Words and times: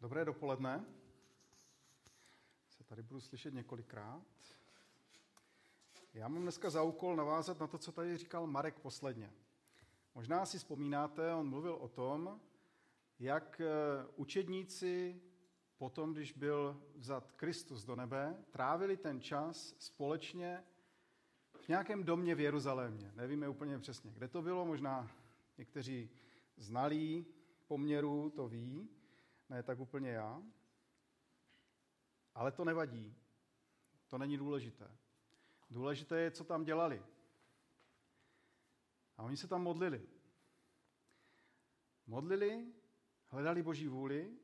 Dobré 0.00 0.24
dopoledne. 0.24 0.84
Se 2.70 2.84
tady 2.84 3.02
budu 3.02 3.20
slyšet 3.20 3.54
několikrát. 3.54 4.22
Já 6.14 6.28
mám 6.28 6.42
dneska 6.42 6.70
za 6.70 6.82
úkol 6.82 7.16
navázat 7.16 7.60
na 7.60 7.66
to, 7.66 7.78
co 7.78 7.92
tady 7.92 8.16
říkal 8.16 8.46
Marek 8.46 8.78
posledně. 8.78 9.32
Možná 10.14 10.46
si 10.46 10.58
vzpomínáte, 10.58 11.34
on 11.34 11.48
mluvil 11.48 11.74
o 11.74 11.88
tom, 11.88 12.40
jak 13.18 13.60
eh, 13.60 13.66
učedníci 14.16 15.22
potom, 15.78 16.12
když 16.14 16.32
byl 16.32 16.82
vzat 16.94 17.32
Kristus 17.32 17.84
do 17.84 17.96
nebe, 17.96 18.44
trávili 18.50 18.96
ten 18.96 19.20
čas 19.20 19.74
společně 19.78 20.64
v 21.60 21.68
nějakém 21.68 22.04
domě 22.04 22.34
v 22.34 22.40
Jeruzalémě. 22.40 23.12
Nevíme 23.14 23.48
úplně 23.48 23.78
přesně, 23.78 24.12
kde 24.12 24.28
to 24.28 24.42
bylo, 24.42 24.64
možná 24.64 25.10
někteří 25.58 26.10
znalí 26.56 27.26
poměru 27.66 28.30
to 28.30 28.48
ví, 28.48 28.97
ne 29.48 29.62
tak 29.62 29.80
úplně 29.80 30.10
já. 30.10 30.42
Ale 32.34 32.52
to 32.52 32.64
nevadí. 32.64 33.16
To 34.08 34.18
není 34.18 34.36
důležité. 34.36 34.90
Důležité 35.70 36.20
je, 36.20 36.30
co 36.30 36.44
tam 36.44 36.64
dělali. 36.64 37.02
A 39.16 39.22
oni 39.22 39.36
se 39.36 39.48
tam 39.48 39.62
modlili. 39.62 40.08
Modlili, 42.06 42.66
hledali 43.28 43.62
Boží 43.62 43.88
vůli 43.88 44.38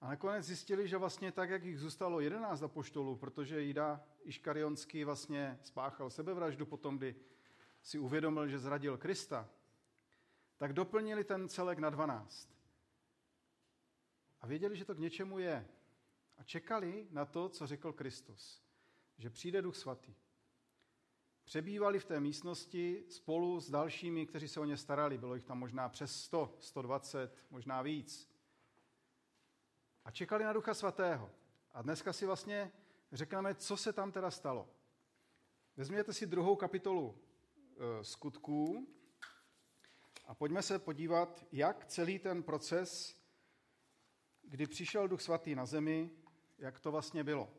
a 0.00 0.08
nakonec 0.08 0.46
zjistili, 0.46 0.88
že 0.88 0.96
vlastně 0.96 1.32
tak, 1.32 1.50
jak 1.50 1.64
jich 1.64 1.78
zůstalo 1.78 2.20
11 2.20 2.62
apoštolů, 2.62 3.16
protože 3.16 3.62
Jida 3.62 4.04
Iškarionský 4.22 5.04
vlastně 5.04 5.58
spáchal 5.62 6.10
sebevraždu 6.10 6.66
potom, 6.66 6.98
kdy 6.98 7.16
si 7.82 7.98
uvědomil, 7.98 8.48
že 8.48 8.58
zradil 8.58 8.98
Krista, 8.98 9.48
tak 10.56 10.72
doplnili 10.72 11.24
ten 11.24 11.48
celek 11.48 11.78
na 11.78 11.90
12. 11.90 12.53
A 14.44 14.46
věděli, 14.46 14.76
že 14.76 14.84
to 14.84 14.94
k 14.94 14.98
něčemu 14.98 15.38
je. 15.38 15.68
A 16.36 16.42
čekali 16.42 17.06
na 17.10 17.24
to, 17.24 17.48
co 17.48 17.66
řekl 17.66 17.92
Kristus, 17.92 18.62
že 19.18 19.30
přijde 19.30 19.62
Duch 19.62 19.76
Svatý. 19.76 20.14
Přebývali 21.44 21.98
v 21.98 22.04
té 22.04 22.20
místnosti 22.20 23.04
spolu 23.08 23.60
s 23.60 23.70
dalšími, 23.70 24.26
kteří 24.26 24.48
se 24.48 24.60
o 24.60 24.64
ně 24.64 24.76
starali. 24.76 25.18
Bylo 25.18 25.34
jich 25.34 25.44
tam 25.44 25.58
možná 25.58 25.88
přes 25.88 26.22
100, 26.22 26.56
120, 26.60 27.46
možná 27.50 27.82
víc. 27.82 28.30
A 30.04 30.10
čekali 30.10 30.44
na 30.44 30.52
Ducha 30.52 30.74
Svatého. 30.74 31.30
A 31.72 31.82
dneska 31.82 32.12
si 32.12 32.26
vlastně 32.26 32.72
řekneme, 33.12 33.54
co 33.54 33.76
se 33.76 33.92
tam 33.92 34.12
teda 34.12 34.30
stalo. 34.30 34.68
Vezměte 35.76 36.12
si 36.12 36.26
druhou 36.26 36.56
kapitolu 36.56 37.18
e, 37.18 38.04
skutků 38.04 38.88
a 40.26 40.34
pojďme 40.34 40.62
se 40.62 40.78
podívat, 40.78 41.46
jak 41.52 41.86
celý 41.86 42.18
ten 42.18 42.42
proces 42.42 43.23
kdy 44.48 44.66
přišel 44.66 45.08
Duch 45.08 45.22
Svatý 45.22 45.54
na 45.54 45.66
zemi, 45.66 46.10
jak 46.58 46.80
to 46.80 46.92
vlastně 46.92 47.24
bylo. 47.24 47.50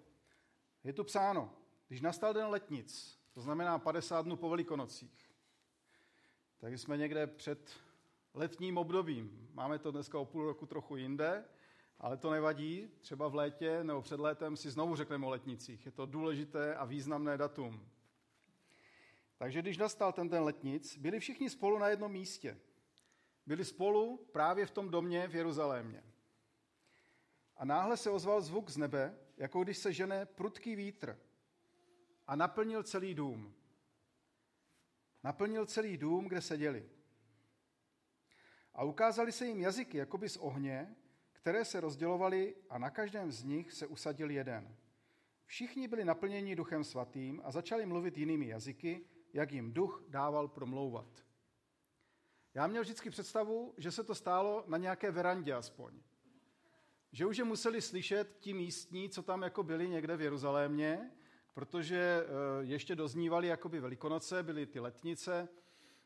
Je 0.84 0.94
tu 0.94 1.04
psáno, 1.04 1.54
když 1.88 2.02
nastal 2.02 2.34
den 2.34 2.48
letnic, 2.48 3.20
to 3.32 3.42
znamená 3.42 3.80
50 3.80 4.22
dnů 4.22 4.36
po 4.36 4.50
velikonocích, 4.50 5.32
tak 6.58 6.74
jsme 6.74 6.98
někde 6.98 7.28
před 7.28 7.76
letním 8.34 8.78
obdobím. 8.78 9.50
Máme 9.54 9.80
to 9.80 9.92
dneska 9.92 10.20
o 10.20 10.26
půl 10.26 10.46
roku 10.46 10.66
trochu 10.66 10.96
jinde, 10.96 11.46
ale 12.00 12.18
to 12.18 12.32
nevadí. 12.32 12.90
Třeba 13.00 13.28
v 13.28 13.36
létě 13.36 13.84
nebo 13.84 14.02
před 14.02 14.20
létem 14.20 14.58
si 14.58 14.72
znovu 14.72 14.96
řekneme 14.96 15.26
o 15.26 15.30
letnicích. 15.30 15.86
Je 15.86 15.92
to 15.92 16.06
důležité 16.06 16.76
a 16.76 16.86
významné 16.86 17.38
datum. 17.38 17.90
Takže 19.38 19.62
když 19.62 19.78
nastal 19.78 20.14
ten 20.14 20.30
den 20.30 20.44
letnic, 20.44 20.98
byli 20.98 21.20
všichni 21.20 21.50
spolu 21.50 21.80
na 21.80 21.88
jednom 21.88 22.12
místě. 22.12 22.58
Byli 23.46 23.66
spolu 23.66 24.18
právě 24.32 24.66
v 24.66 24.72
tom 24.72 24.90
domě 24.90 25.28
v 25.28 25.36
Jeruzalémě. 25.36 26.04
A 27.58 27.66
náhle 27.66 27.98
se 27.98 28.10
ozval 28.10 28.42
zvuk 28.42 28.70
z 28.70 28.78
nebe, 28.78 29.18
jako 29.38 29.64
když 29.64 29.78
se 29.78 29.94
žene 29.94 30.26
prudký 30.26 30.76
vítr 30.76 31.20
a 32.28 32.36
naplnil 32.36 32.84
celý 32.84 33.14
dům. 33.14 33.56
Naplnil 35.24 35.66
celý 35.66 35.98
dům, 35.98 36.28
kde 36.28 36.42
seděli. 36.42 36.90
A 38.74 38.84
ukázali 38.84 39.32
se 39.32 39.48
jim 39.48 39.62
jazyky, 39.62 39.98
jakoby 39.98 40.30
z 40.30 40.38
ohně, 40.38 40.96
které 41.32 41.66
se 41.66 41.80
rozdělovaly 41.80 42.56
a 42.70 42.78
na 42.78 42.90
každém 42.90 43.32
z 43.32 43.44
nich 43.44 43.72
se 43.72 43.88
usadil 43.88 44.32
jeden. 44.32 44.76
Všichni 45.46 45.88
byli 45.88 46.06
naplněni 46.06 46.56
duchem 46.56 46.84
svatým 46.84 47.42
a 47.44 47.52
začali 47.52 47.86
mluvit 47.86 48.18
jinými 48.18 48.48
jazyky, 48.48 49.06
jak 49.34 49.52
jim 49.52 49.74
duch 49.74 50.04
dával 50.08 50.48
promlouvat. 50.48 51.26
Já 52.54 52.68
měl 52.68 52.82
vždycky 52.82 53.10
představu, 53.10 53.74
že 53.78 53.92
se 53.92 54.04
to 54.04 54.16
stálo 54.16 54.64
na 54.68 54.78
nějaké 54.78 55.12
verandě 55.12 55.54
aspoň 55.54 56.02
že 57.16 57.26
už 57.26 57.38
je 57.38 57.44
museli 57.44 57.82
slyšet 57.82 58.38
ti 58.40 58.54
místní, 58.54 59.10
co 59.10 59.24
tam 59.24 59.42
jako 59.42 59.64
byli 59.64 59.90
někde 59.90 60.18
v 60.18 60.22
Jeruzalémě, 60.22 61.12
protože 61.54 62.26
eh, 62.26 62.28
ještě 62.62 62.96
doznívali 62.96 63.48
jakoby 63.48 63.80
velikonoce, 63.80 64.44
byly 64.44 64.66
ty 64.66 64.80
letnice, 64.80 65.50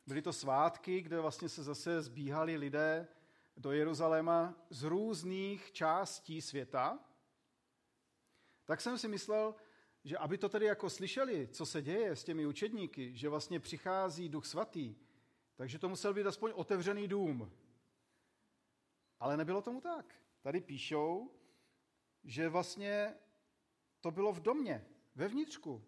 byly 0.08 0.22
to 0.22 0.34
svátky, 0.34 1.02
kde 1.02 1.19
vlastně 1.19 1.50
se 1.50 1.64
zase 1.64 2.02
zbíhali 2.02 2.58
lidé 2.58 3.08
do 3.58 3.72
Jeruzaléma 3.72 4.56
z 4.69 4.84
různých 4.84 5.72
částí 5.72 6.42
světa, 6.42 7.00
tak 8.66 8.81
jsem 8.81 8.98
si 8.98 9.08
myslel, 9.08 9.56
že 10.03 10.18
aby 10.18 10.38
to 10.38 10.50
tedy 10.50 10.66
jako 10.66 10.90
slyšeli, 10.90 11.48
co 11.52 11.66
se 11.66 11.81
děje 11.81 12.16
s 12.16 12.24
těmi 12.24 12.46
učedníky, 12.46 13.16
že 13.16 13.30
vlastně 13.30 13.59
přichází 13.59 14.30
Duch 14.30 14.46
Svatý, 14.46 14.96
takže 15.56 15.80
to 15.80 15.90
musel 15.90 16.14
být 16.14 16.28
aspoň 16.28 16.52
otevřený 16.56 17.08
dům. 17.08 17.52
Ale 19.19 19.38
nebylo 19.38 19.62
tomu 19.62 19.81
tak 19.81 20.19
tady 20.42 20.62
píšou, 20.62 21.32
že 22.24 22.50
vlastně 22.50 23.16
to 24.02 24.12
bylo 24.12 24.34
v 24.34 24.40
domě, 24.40 24.88
ve 25.16 25.28
vnitřku. 25.28 25.86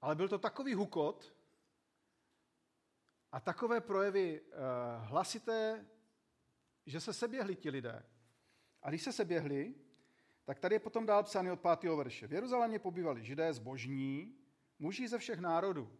Ale 0.00 0.14
byl 0.14 0.28
to 0.28 0.38
takový 0.38 0.74
hukot 0.74 1.36
a 3.32 3.40
takové 3.40 3.80
projevy 3.80 4.40
uh, 4.40 4.48
hlasité, 5.08 5.86
že 6.86 7.00
se 7.00 7.12
seběhli 7.12 7.56
ti 7.56 7.70
lidé. 7.70 8.06
A 8.82 8.88
když 8.88 9.02
se 9.02 9.12
seběhli, 9.12 9.74
tak 10.44 10.58
tady 10.58 10.74
je 10.74 10.80
potom 10.80 11.06
dál 11.06 11.22
psaný 11.22 11.50
od 11.50 11.60
5. 11.80 11.94
verše. 11.96 12.26
V 12.26 12.32
Jeruzalémě 12.32 12.78
pobývali 12.78 13.24
židé 13.24 13.52
zbožní, 13.52 14.38
muži 14.78 15.08
ze 15.08 15.18
všech 15.18 15.38
národů, 15.38 15.98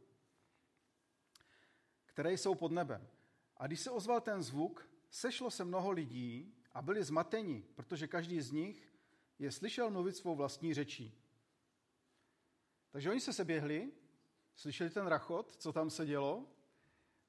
které 2.07 2.33
jsou 2.33 2.55
pod 2.55 2.73
nebem. 2.73 3.09
A 3.57 3.67
když 3.67 3.81
se 3.81 3.91
ozval 3.91 4.21
ten 4.21 4.43
zvuk, 4.43 4.89
sešlo 5.11 5.51
se 5.51 5.65
mnoho 5.65 5.91
lidí 5.91 6.55
a 6.77 6.83
byli 6.83 7.05
zmateni, 7.05 7.65
protože 7.75 8.09
každý 8.09 8.41
z 8.41 8.53
nich 8.53 8.93
je 9.39 9.53
slyšel 9.53 9.91
mluvit 9.91 10.17
svou 10.17 10.37
vlastní 10.37 10.75
řečí. 10.75 11.19
Takže 12.91 13.11
oni 13.11 13.21
se 13.21 13.33
seběhli, 13.33 13.93
slyšeli 14.55 14.91
ten 14.91 15.07
rachot, 15.07 15.57
co 15.57 15.73
tam 15.73 15.91
se 15.91 16.07
dělo, 16.07 16.47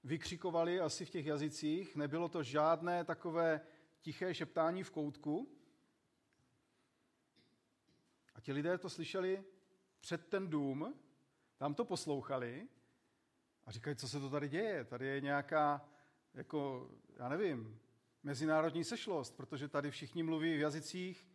vykřikovali 0.03 0.80
asi 0.80 1.06
v 1.06 1.09
těch 1.09 1.25
jazycích, 1.25 1.96
nebylo 1.96 2.30
to 2.30 2.44
žádné 2.44 3.03
takové 3.03 3.62
tiché 4.02 4.34
šeptání 4.34 4.84
v 4.84 4.91
koutku. 4.91 5.58
A 8.35 8.41
ti 8.41 8.53
lidé 8.53 8.78
to 8.78 8.90
slyšeli 8.90 9.44
před 10.00 10.28
ten 10.28 10.47
dům, 10.50 10.94
tam 11.58 11.74
to 11.74 11.85
poslouchali 11.85 12.68
a 13.66 13.72
říkají, 13.72 13.96
co 13.96 14.08
se 14.08 14.19
to 14.19 14.29
tady 14.29 14.50
děje. 14.50 14.85
Tady 14.85 15.06
je 15.06 15.22
nějaká, 15.22 15.90
jako, 16.34 16.90
já 17.18 17.29
nevím, 17.29 17.79
mezinárodní 18.27 18.83
sešlost, 18.83 19.38
protože 19.38 19.67
tady 19.67 19.91
všichni 19.91 20.23
mluví 20.23 20.57
v 20.57 20.59
jazycích 20.59 21.27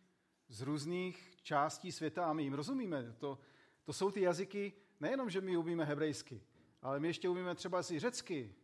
z 0.47 0.61
různých 0.61 1.37
částí 1.43 1.91
světa 1.91 2.25
a 2.25 2.33
my 2.33 2.43
jim 2.43 2.53
rozumíme. 2.53 3.15
To, 3.17 3.39
to 3.83 3.93
jsou 3.93 4.11
ty 4.11 4.21
jazyky, 4.21 4.73
nejenom, 4.99 5.29
že 5.29 5.41
my 5.41 5.57
umíme 5.57 5.85
hebrejsky, 5.85 6.41
ale 6.81 6.99
my 6.99 7.07
ještě 7.07 7.29
umíme 7.29 7.55
třeba 7.55 7.83
si 7.83 7.99
řecky, 7.99 8.55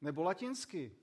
nebo 0.00 0.22
latinsky, 0.22 0.96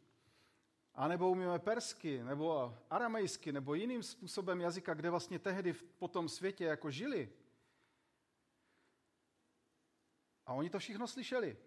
a 0.93 1.07
nebo 1.07 1.29
umíme 1.29 1.59
persky, 1.59 2.23
nebo 2.23 2.77
aramejsky, 2.89 3.51
nebo 3.51 3.73
jiným 3.73 4.03
způsobem 4.03 4.61
jazyka, 4.61 4.93
kde 4.93 5.09
vlastně 5.09 5.39
tehdy 5.39 5.73
po 5.73 6.07
tom 6.07 6.29
světě 6.29 6.65
jako 6.65 6.91
žili. 6.91 7.29
A 10.45 10.53
oni 10.53 10.69
to 10.69 10.79
všechno 10.79 11.07
slyšeli. 11.07 11.57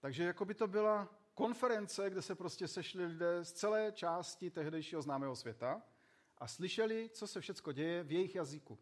Takže 0.00 0.24
jako 0.24 0.44
by 0.44 0.54
to 0.54 0.66
byla 0.66 1.21
konference, 1.34 2.10
kde 2.10 2.22
se 2.22 2.34
prostě 2.34 2.68
sešli 2.68 3.06
lidé 3.06 3.44
z 3.44 3.52
celé 3.52 3.92
části 3.92 4.50
tehdejšího 4.50 5.02
známého 5.02 5.36
světa 5.36 5.82
a 6.38 6.48
slyšeli, 6.48 7.10
co 7.12 7.26
se 7.26 7.40
všechno 7.40 7.72
děje 7.72 8.02
v 8.02 8.12
jejich 8.12 8.34
jazyku. 8.34 8.78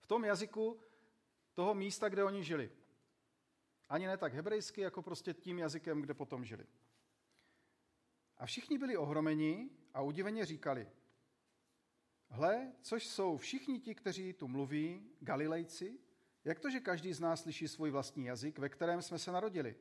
V 0.00 0.06
tom 0.06 0.24
jazyku 0.24 0.80
toho 1.54 1.74
místa, 1.74 2.08
kde 2.08 2.24
oni 2.24 2.44
žili. 2.44 2.70
Ani 3.88 4.06
ne 4.06 4.16
tak 4.16 4.34
hebrejsky, 4.34 4.80
jako 4.80 5.02
prostě 5.02 5.34
tím 5.34 5.58
jazykem, 5.58 6.00
kde 6.00 6.14
potom 6.14 6.44
žili. 6.44 6.66
A 8.36 8.46
všichni 8.46 8.78
byli 8.78 8.96
ohromeni 8.96 9.70
a 9.94 10.02
udiveně 10.02 10.46
říkali, 10.46 10.88
hle, 12.28 12.72
což 12.82 13.06
jsou 13.06 13.36
všichni 13.36 13.80
ti, 13.80 13.94
kteří 13.94 14.32
tu 14.32 14.48
mluví, 14.48 15.10
Galilejci, 15.20 15.98
jak 16.44 16.58
to, 16.58 16.70
že 16.70 16.80
každý 16.80 17.12
z 17.12 17.20
nás 17.20 17.42
slyší 17.42 17.68
svůj 17.68 17.90
vlastní 17.90 18.24
jazyk, 18.24 18.58
ve 18.58 18.68
kterém 18.68 19.02
jsme 19.02 19.18
se 19.18 19.32
narodili? 19.32 19.76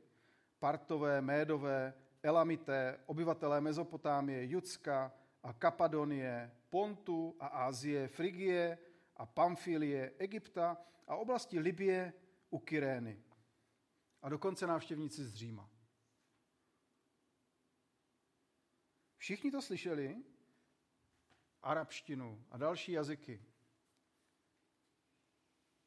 Partové, 0.60 1.22
Médové, 1.22 1.94
Elamité, 2.24 3.00
obyvatelé 3.06 3.62
Mezopotámie, 3.62 4.46
Judska, 4.46 5.14
a 5.44 5.54
Kapadonie, 5.54 6.52
Pontu 6.70 7.36
a 7.40 7.48
Ázie, 7.48 8.08
Frigie 8.08 8.78
a 9.16 9.26
Pamfilie, 9.26 10.14
Egypta 10.18 10.78
a 11.08 11.16
oblasti 11.16 11.60
Libie 11.60 12.14
u 12.50 12.60
Kyrény. 12.60 13.24
A 14.22 14.30
dokonce 14.30 14.68
návštěvníci 14.68 15.26
z 15.26 15.34
Říma. 15.36 15.70
Všichni 19.18 19.52
to 19.52 19.62
slyšeli, 19.62 20.24
arabštinu 21.62 22.46
a 22.52 22.58
další 22.58 22.92
jazyky. 22.92 23.46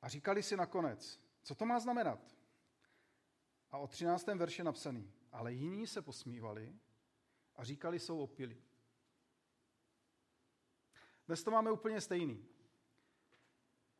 A 0.02 0.08
říkali 0.08 0.42
si 0.42 0.56
nakonec, 0.56 1.20
co 1.42 1.54
to 1.54 1.66
má 1.66 1.80
znamenat? 1.80 2.36
A 3.70 3.78
o 3.78 3.86
13. 3.86 4.26
verše 4.26 4.64
napsaný. 4.64 5.12
Ale 5.32 5.52
jiní 5.52 5.86
se 5.86 6.02
posmívali 6.02 6.74
a 7.56 7.64
říkali, 7.64 7.98
jsou 7.98 8.18
opili. 8.18 8.62
Dnes 11.26 11.44
to 11.44 11.50
máme 11.50 11.70
úplně 11.70 12.00
stejný. 12.00 12.44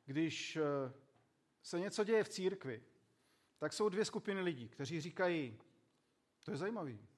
Když 0.05 0.57
eh, 0.57 0.63
se 1.63 1.81
něco 1.81 2.05
děje 2.05 2.25
v 2.25 2.29
církvi, 2.29 2.85
tak 3.59 3.73
jsou 3.73 3.89
dvě 3.89 4.05
skupiny 4.05 4.41
lidí, 4.41 4.69
kteří 4.69 5.01
říkají, 5.01 5.59
to 6.45 6.51
je 6.51 6.57
zajímavý. 6.57 7.09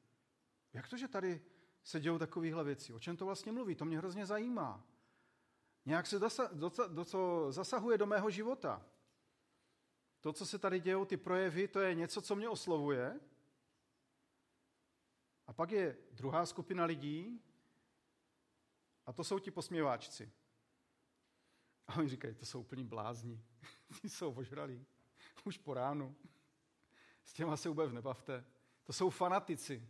Jak 0.72 0.88
to, 0.88 0.96
že 0.96 1.08
tady 1.08 1.42
se 1.82 2.00
dějou 2.00 2.18
takovéhle 2.18 2.64
věci? 2.64 2.92
O 2.92 2.98
čem 2.98 3.16
to 3.16 3.26
vlastně 3.26 3.52
mluví? 3.52 3.74
To 3.74 3.84
mě 3.84 3.98
hrozně 3.98 4.26
zajímá. 4.26 4.86
Nějak 5.86 6.06
se 6.06 6.18
dosa, 6.18 6.50
do, 6.52 6.72
do, 6.88 7.04
co 7.04 7.46
zasahuje 7.50 7.98
do 7.98 8.06
mého 8.06 8.30
života. 8.30 8.86
To, 10.20 10.32
co 10.32 10.46
se 10.46 10.58
tady 10.58 10.80
dějou, 10.80 11.04
ty 11.04 11.16
projevy, 11.16 11.68
to 11.68 11.80
je 11.80 11.94
něco, 11.94 12.22
co 12.22 12.36
mě 12.36 12.48
oslovuje. 12.48 13.20
A 15.46 15.52
pak 15.52 15.70
je 15.70 15.98
druhá 16.12 16.46
skupina 16.46 16.84
lidí, 16.84 17.40
a 19.06 19.12
to 19.12 19.24
jsou 19.24 19.38
ti 19.38 19.50
posměváčci. 19.50 20.32
A 21.86 21.96
oni 21.96 22.08
říkají, 22.08 22.34
to 22.34 22.46
jsou 22.46 22.60
úplní 22.60 22.84
blázni. 22.84 23.44
Ti 24.00 24.08
jsou 24.08 24.32
ožralí. 24.32 24.86
Už 25.44 25.58
po 25.58 25.74
ránu. 25.74 26.16
S 27.24 27.32
těma 27.32 27.56
se 27.56 27.68
vůbec 27.68 27.92
nebavte. 27.92 28.44
To 28.84 28.92
jsou 28.92 29.10
fanatici. 29.10 29.88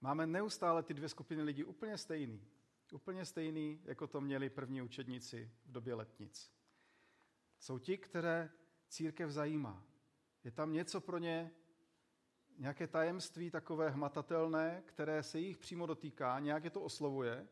Máme 0.00 0.26
neustále 0.26 0.82
ty 0.82 0.94
dvě 0.94 1.08
skupiny 1.08 1.42
lidí 1.42 1.64
úplně 1.64 1.98
stejný. 1.98 2.44
Úplně 2.92 3.24
stejný, 3.24 3.80
jako 3.84 4.06
to 4.06 4.20
měli 4.20 4.50
první 4.50 4.82
učedníci 4.82 5.52
v 5.64 5.72
době 5.72 5.94
letnic. 5.94 6.52
Jsou 7.58 7.78
ti, 7.78 7.98
které 7.98 8.50
církev 8.88 9.30
zajímá. 9.30 9.86
Je 10.44 10.50
tam 10.50 10.72
něco 10.72 11.00
pro 11.00 11.18
ně, 11.18 11.50
nějaké 12.58 12.86
tajemství 12.86 13.50
takové 13.50 13.90
hmatatelné, 13.90 14.82
které 14.86 15.22
se 15.22 15.38
jich 15.38 15.58
přímo 15.58 15.86
dotýká, 15.86 16.38
nějak 16.38 16.64
je 16.64 16.70
to 16.70 16.80
oslovuje 16.80 17.48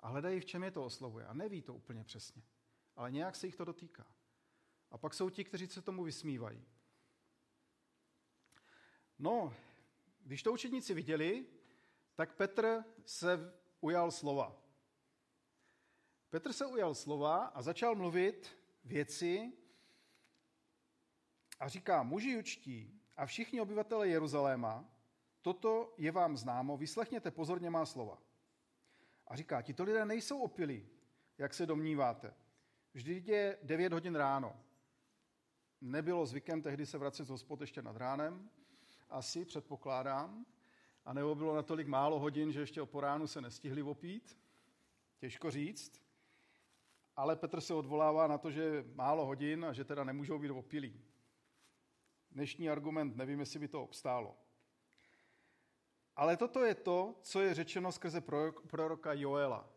a 0.00 0.08
hledají, 0.08 0.40
v 0.40 0.44
čem 0.44 0.64
je 0.64 0.70
to 0.70 0.84
oslovuje. 0.84 1.26
A 1.26 1.34
neví 1.34 1.62
to 1.62 1.74
úplně 1.74 2.04
přesně, 2.04 2.42
ale 2.96 3.10
nějak 3.10 3.36
se 3.36 3.46
jich 3.46 3.56
to 3.56 3.64
dotýká. 3.64 4.06
A 4.90 4.98
pak 4.98 5.14
jsou 5.14 5.30
ti, 5.30 5.44
kteří 5.44 5.66
se 5.66 5.82
tomu 5.82 6.04
vysmívají. 6.04 6.64
No, 9.18 9.54
když 10.20 10.42
to 10.42 10.52
učedníci 10.52 10.94
viděli, 10.94 11.46
tak 12.14 12.34
Petr 12.34 12.84
se 13.04 13.52
ujal 13.80 14.10
slova. 14.10 14.56
Petr 16.30 16.52
se 16.52 16.66
ujal 16.66 16.94
slova 16.94 17.44
a 17.44 17.62
začal 17.62 17.94
mluvit 17.94 18.58
věci 18.84 19.52
a 21.60 21.68
říká, 21.68 22.02
muži 22.02 22.30
jučtí 22.30 23.03
a 23.16 23.26
všichni 23.26 23.60
obyvatele 23.60 24.08
Jeruzaléma, 24.08 24.84
toto 25.42 25.94
je 25.98 26.12
vám 26.12 26.36
známo, 26.36 26.76
vyslechněte 26.76 27.30
pozorně 27.30 27.70
má 27.70 27.86
slova. 27.86 28.18
A 29.26 29.36
říká, 29.36 29.62
tito 29.62 29.84
lidé 29.84 30.04
nejsou 30.04 30.38
opilí, 30.38 30.88
jak 31.38 31.54
se 31.54 31.66
domníváte. 31.66 32.34
Vždyť 32.94 33.28
je 33.28 33.58
9 33.62 33.92
hodin 33.92 34.14
ráno. 34.14 34.56
Nebylo 35.80 36.26
zvykem 36.26 36.62
tehdy 36.62 36.86
se 36.86 36.98
vracet 36.98 37.24
z 37.24 37.28
hospod 37.28 37.60
ještě 37.60 37.82
nad 37.82 37.96
ránem, 37.96 38.50
asi 39.10 39.44
předpokládám, 39.44 40.46
a 41.04 41.12
nebo 41.12 41.34
bylo 41.34 41.54
natolik 41.54 41.86
málo 41.86 42.18
hodin, 42.18 42.52
že 42.52 42.60
ještě 42.60 42.82
o 42.82 42.86
poránu 42.86 43.26
se 43.26 43.40
nestihli 43.40 43.82
opít. 43.82 44.38
Těžko 45.18 45.50
říct. 45.50 46.02
Ale 47.16 47.36
Petr 47.36 47.60
se 47.60 47.74
odvolává 47.74 48.26
na 48.26 48.38
to, 48.38 48.50
že 48.50 48.84
málo 48.94 49.26
hodin 49.26 49.64
a 49.64 49.72
že 49.72 49.84
teda 49.84 50.04
nemůžou 50.04 50.38
být 50.38 50.50
opilí. 50.50 51.00
Dnešní 52.34 52.70
argument, 52.70 53.16
nevím, 53.16 53.40
jestli 53.40 53.58
by 53.58 53.68
to 53.68 53.82
obstálo. 53.82 54.36
Ale 56.16 56.36
toto 56.36 56.64
je 56.64 56.74
to, 56.74 57.14
co 57.22 57.40
je 57.40 57.54
řečeno 57.54 57.92
skrze 57.92 58.20
proroka 58.66 59.12
Joela. 59.12 59.68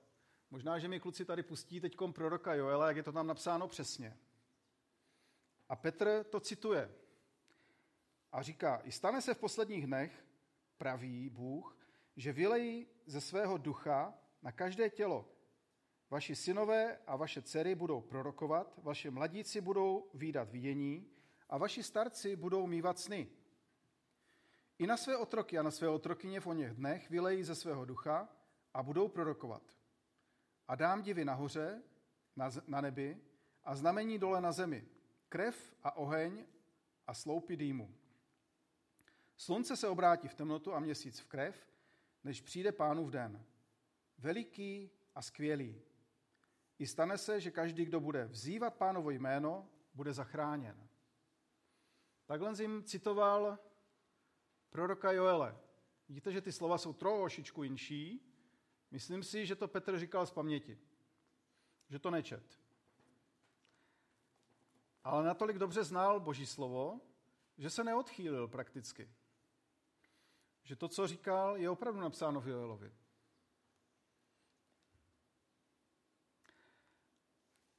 Možná, 0.52 0.80
že 0.80 0.88
mi 0.88 1.00
kluci 1.00 1.26
tady 1.26 1.44
pustí 1.44 1.82
teď 1.82 1.98
proroka 2.12 2.54
Joela, 2.54 2.88
jak 2.88 2.98
je 2.98 3.04
to 3.04 3.12
tam 3.12 3.28
napsáno 3.28 3.68
přesně. 3.68 4.18
A 5.70 5.76
Petr 5.76 6.24
to 6.24 6.40
cituje. 6.40 6.96
A 8.32 8.42
říká, 8.42 8.82
i 8.84 8.92
stane 8.92 9.22
se 9.22 9.34
v 9.34 9.40
posledních 9.40 9.88
dnech, 9.88 10.26
praví 10.78 11.30
Bůh, 11.30 11.78
že 12.16 12.34
vylejí 12.34 12.88
ze 13.06 13.22
svého 13.22 13.58
ducha 13.58 14.14
na 14.42 14.52
každé 14.52 14.90
tělo. 14.90 15.30
Vaši 16.10 16.36
synové 16.36 16.98
a 16.98 17.16
vaše 17.16 17.42
dcery 17.42 17.76
budou 17.76 18.02
prorokovat, 18.02 18.80
vaše 18.84 19.12
mladíci 19.12 19.62
budou 19.62 20.10
výdat 20.14 20.50
vidění 20.50 21.17
a 21.50 21.58
vaši 21.58 21.84
starci 21.84 22.36
budou 22.36 22.68
mývat 22.68 23.00
sny. 23.00 23.28
I 24.80 24.88
na 24.88 24.98
své 24.98 25.18
otroky 25.18 25.58
a 25.58 25.64
na 25.64 25.72
své 25.72 25.90
otrokyně 25.90 26.40
v 26.40 26.48
oněch 26.48 26.74
dnech 26.74 27.10
vylejí 27.10 27.44
ze 27.44 27.56
svého 27.56 27.86
ducha 27.86 28.30
a 28.74 28.84
budou 28.84 29.08
prorokovat. 29.08 29.64
A 30.68 30.76
dám 30.76 31.02
divy 31.02 31.26
nahoře, 31.26 31.82
na, 32.36 32.50
na 32.68 32.82
nebi, 32.82 33.22
a 33.64 33.76
znamení 33.76 34.20
dole 34.20 34.42
na 34.42 34.52
zemi. 34.52 34.88
Krev 35.30 35.76
a 35.84 35.98
oheň 35.98 36.46
a 37.08 37.14
sloupy 37.14 37.58
dýmu. 37.58 37.96
Slunce 39.38 39.78
se 39.78 39.88
obrátí 39.88 40.28
v 40.28 40.36
temnotu 40.36 40.74
a 40.74 40.80
měsíc 40.80 41.20
v 41.20 41.26
krev, 41.26 41.68
než 42.24 42.42
přijde 42.42 42.72
pánův 42.72 43.10
den. 43.10 43.46
Veliký 44.18 44.92
a 45.16 45.22
skvělý. 45.22 45.82
I 46.80 46.88
stane 46.88 47.18
se, 47.18 47.42
že 47.42 47.52
každý, 47.52 47.86
kdo 47.86 48.00
bude 48.00 48.26
vzývat 48.26 48.76
pánovo 48.76 49.10
jméno, 49.10 49.70
bude 49.94 50.14
zachráněn. 50.14 50.87
Takhle 52.28 52.54
jim 52.62 52.84
citoval 52.84 53.60
proroka 54.70 55.12
Joele. 55.12 55.58
Vidíte, 56.08 56.32
že 56.32 56.42
ty 56.42 56.52
slova 56.52 56.78
jsou 56.78 56.94
trošičku 56.94 57.64
jinší. 57.64 58.34
Myslím 58.92 59.24
si, 59.24 59.46
že 59.46 59.56
to 59.56 59.68
Petr 59.68 60.00
říkal 60.00 60.26
z 60.26 60.32
paměti. 60.32 60.80
Že 61.90 62.00
to 62.00 62.12
nečet. 62.12 62.60
Ale 65.04 65.24
natolik 65.24 65.58
dobře 65.58 65.84
znal 65.84 66.20
Boží 66.20 66.46
slovo, 66.46 67.02
že 67.58 67.70
se 67.70 67.84
neodchýlil 67.84 68.48
prakticky 68.48 69.10
že 70.68 70.76
to, 70.76 70.88
co 70.88 71.08
říkal, 71.08 71.58
je 71.58 71.70
opravdu 71.70 72.00
napsáno 72.02 72.42
v 72.42 72.48
Joelovi. 72.48 72.94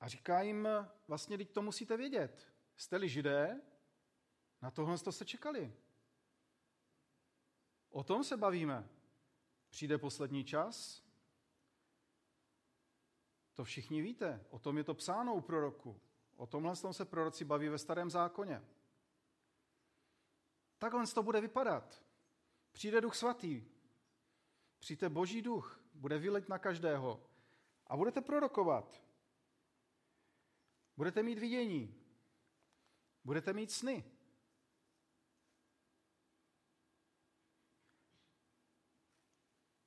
A 0.00 0.08
říká 0.08 0.42
jim, 0.42 0.68
vlastně 1.08 1.38
teď 1.38 1.50
to 1.50 1.62
musíte 1.62 1.96
vědět. 1.96 2.52
Jste-li 2.76 3.08
židé, 3.08 3.60
na 4.62 4.70
tohle 4.70 4.98
jste 4.98 5.12
se 5.12 5.24
čekali. 5.24 5.74
O 7.90 8.04
tom 8.04 8.24
se 8.24 8.36
bavíme. 8.36 8.88
Přijde 9.68 9.98
poslední 9.98 10.44
čas. 10.44 11.04
To 13.54 13.64
všichni 13.64 14.02
víte. 14.02 14.46
O 14.50 14.58
tom 14.58 14.78
je 14.78 14.84
to 14.84 14.94
psáno 14.94 15.34
u 15.34 15.40
proroku. 15.40 16.00
O 16.36 16.46
tomhle 16.46 16.76
se 16.76 17.04
proroci 17.04 17.44
baví 17.44 17.68
ve 17.68 17.78
starém 17.78 18.10
zákoně. 18.10 18.64
Takhle 20.78 21.06
to 21.06 21.22
bude 21.22 21.40
vypadat. 21.40 22.02
Přijde 22.72 23.00
duch 23.00 23.16
svatý, 23.16 23.64
přijde 24.78 25.08
boží 25.08 25.42
duch, 25.42 25.80
bude 25.94 26.18
vylet 26.18 26.48
na 26.48 26.58
každého 26.58 27.26
a 27.86 27.96
budete 27.96 28.20
prorokovat. 28.20 29.02
Budete 30.96 31.22
mít 31.22 31.38
vidění. 31.38 32.04
Budete 33.24 33.52
mít 33.52 33.70
sny. 33.70 34.04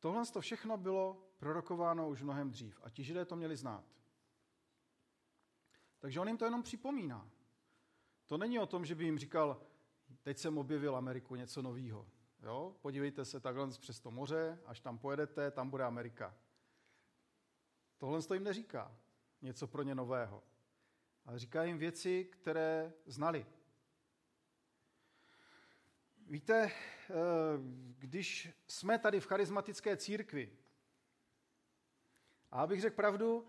Tohle 0.02 0.26
to 0.26 0.42
všechno 0.42 0.78
bylo 0.78 1.28
prorokováno 1.38 2.10
už 2.10 2.22
mnohem 2.22 2.52
dřív 2.52 2.82
a 2.84 2.90
ti 2.90 3.04
židé 3.04 3.26
to 3.26 3.36
měli 3.36 3.58
znát. 3.58 3.86
Takže 6.00 6.20
on 6.20 6.28
jim 6.28 6.38
to 6.38 6.46
jenom 6.46 6.64
připomíná. 6.64 7.30
To 8.26 8.38
není 8.38 8.60
o 8.60 8.66
tom, 8.66 8.86
že 8.86 8.96
by 8.96 9.04
jim 9.06 9.20
říkal, 9.20 9.62
teď 10.22 10.38
jsem 10.38 10.58
objevil 10.58 10.96
Ameriku, 10.96 11.36
něco 11.36 11.62
nového. 11.62 12.08
Jo? 12.44 12.76
Podívejte 12.82 13.26
se 13.26 13.40
takhle 13.40 13.68
přes 13.68 14.00
to 14.00 14.12
moře, 14.12 14.60
až 14.66 14.80
tam 14.80 14.98
pojedete, 14.98 15.52
tam 15.52 15.70
bude 15.70 15.84
Amerika. 15.84 16.36
Tohle 17.98 18.22
to 18.22 18.34
jim 18.34 18.44
neříká 18.44 18.98
něco 19.42 19.68
pro 19.68 19.84
ně 19.84 19.96
nového. 19.96 20.44
Ale 21.26 21.40
říká 21.40 21.64
jim 21.64 21.78
věci, 21.78 22.26
které 22.26 22.94
znali. 23.06 23.46
Víte, 26.28 26.72
když 27.98 28.50
jsme 28.68 29.00
tady 29.00 29.20
v 29.20 29.26
charismatické 29.26 29.98
církvi, 29.98 30.52
a 32.52 32.62
abych 32.62 32.82
řekl 32.82 32.96
pravdu, 32.96 33.48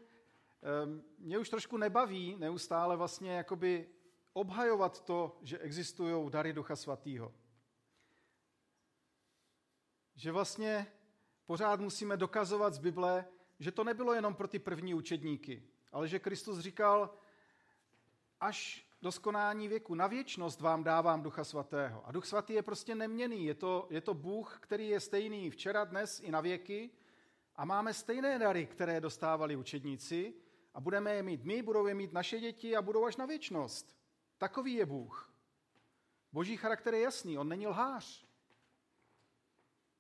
eh, 0.63 1.03
mě 1.19 1.39
už 1.39 1.49
trošku 1.49 1.77
nebaví 1.77 2.37
neustále 2.37 2.97
vlastně 2.97 3.33
jakoby 3.33 3.89
obhajovat 4.33 5.05
to, 5.05 5.39
že 5.43 5.59
existují 5.59 6.31
dary 6.31 6.53
Ducha 6.53 6.77
Svatého. 6.77 7.35
Že 10.15 10.33
vlastně 10.33 10.87
pořád 11.47 11.81
musíme 11.81 12.17
dokazovat 12.17 12.75
z 12.75 12.79
Bible, 12.79 13.25
že 13.59 13.73
to 13.73 13.85
nebylo 13.85 14.15
jenom 14.15 14.35
pro 14.35 14.49
ty 14.49 14.59
první 14.59 14.95
učedníky, 14.95 15.63
ale 15.93 16.09
že 16.09 16.19
Kristus 16.19 16.59
říkal, 16.59 17.15
až 18.41 18.87
do 19.03 19.13
skonání 19.13 19.69
věku, 19.69 19.95
na 19.95 20.07
věčnost 20.07 20.61
vám 20.61 20.85
dávám 20.85 21.23
Ducha 21.23 21.45
Svatého. 21.45 22.07
A 22.07 22.13
Duch 22.13 22.27
Svatý 22.27 22.53
je 22.53 22.63
prostě 22.63 22.95
neměný, 22.95 23.47
je 23.47 23.55
to, 23.55 23.87
je 23.91 24.01
to 24.01 24.15
Bůh, 24.15 24.59
který 24.61 24.89
je 24.89 25.01
stejný 25.01 25.51
včera, 25.51 25.85
dnes 25.85 26.21
i 26.21 26.31
na 26.31 26.41
věky 26.41 26.91
a 27.57 27.65
máme 27.65 27.95
stejné 27.95 28.39
dary, 28.39 28.67
které 28.67 29.01
dostávali 29.01 29.57
učedníci 29.57 30.35
a 30.75 30.81
budeme 30.81 31.15
je 31.15 31.23
mít 31.23 31.45
my, 31.45 31.63
budou 31.63 31.87
je 31.87 31.95
mít 31.95 32.13
naše 32.13 32.41
děti 32.41 32.77
a 32.77 32.83
budou 32.83 33.05
až 33.05 33.17
na 33.17 33.27
věčnost. 33.27 33.97
Takový 34.39 34.75
je 34.75 34.87
Bůh. 34.87 35.33
Boží 36.33 36.57
charakter 36.57 36.95
je 36.95 37.01
jasný, 37.01 37.39
on 37.39 37.49
není 37.49 37.67
lhář. 37.67 38.27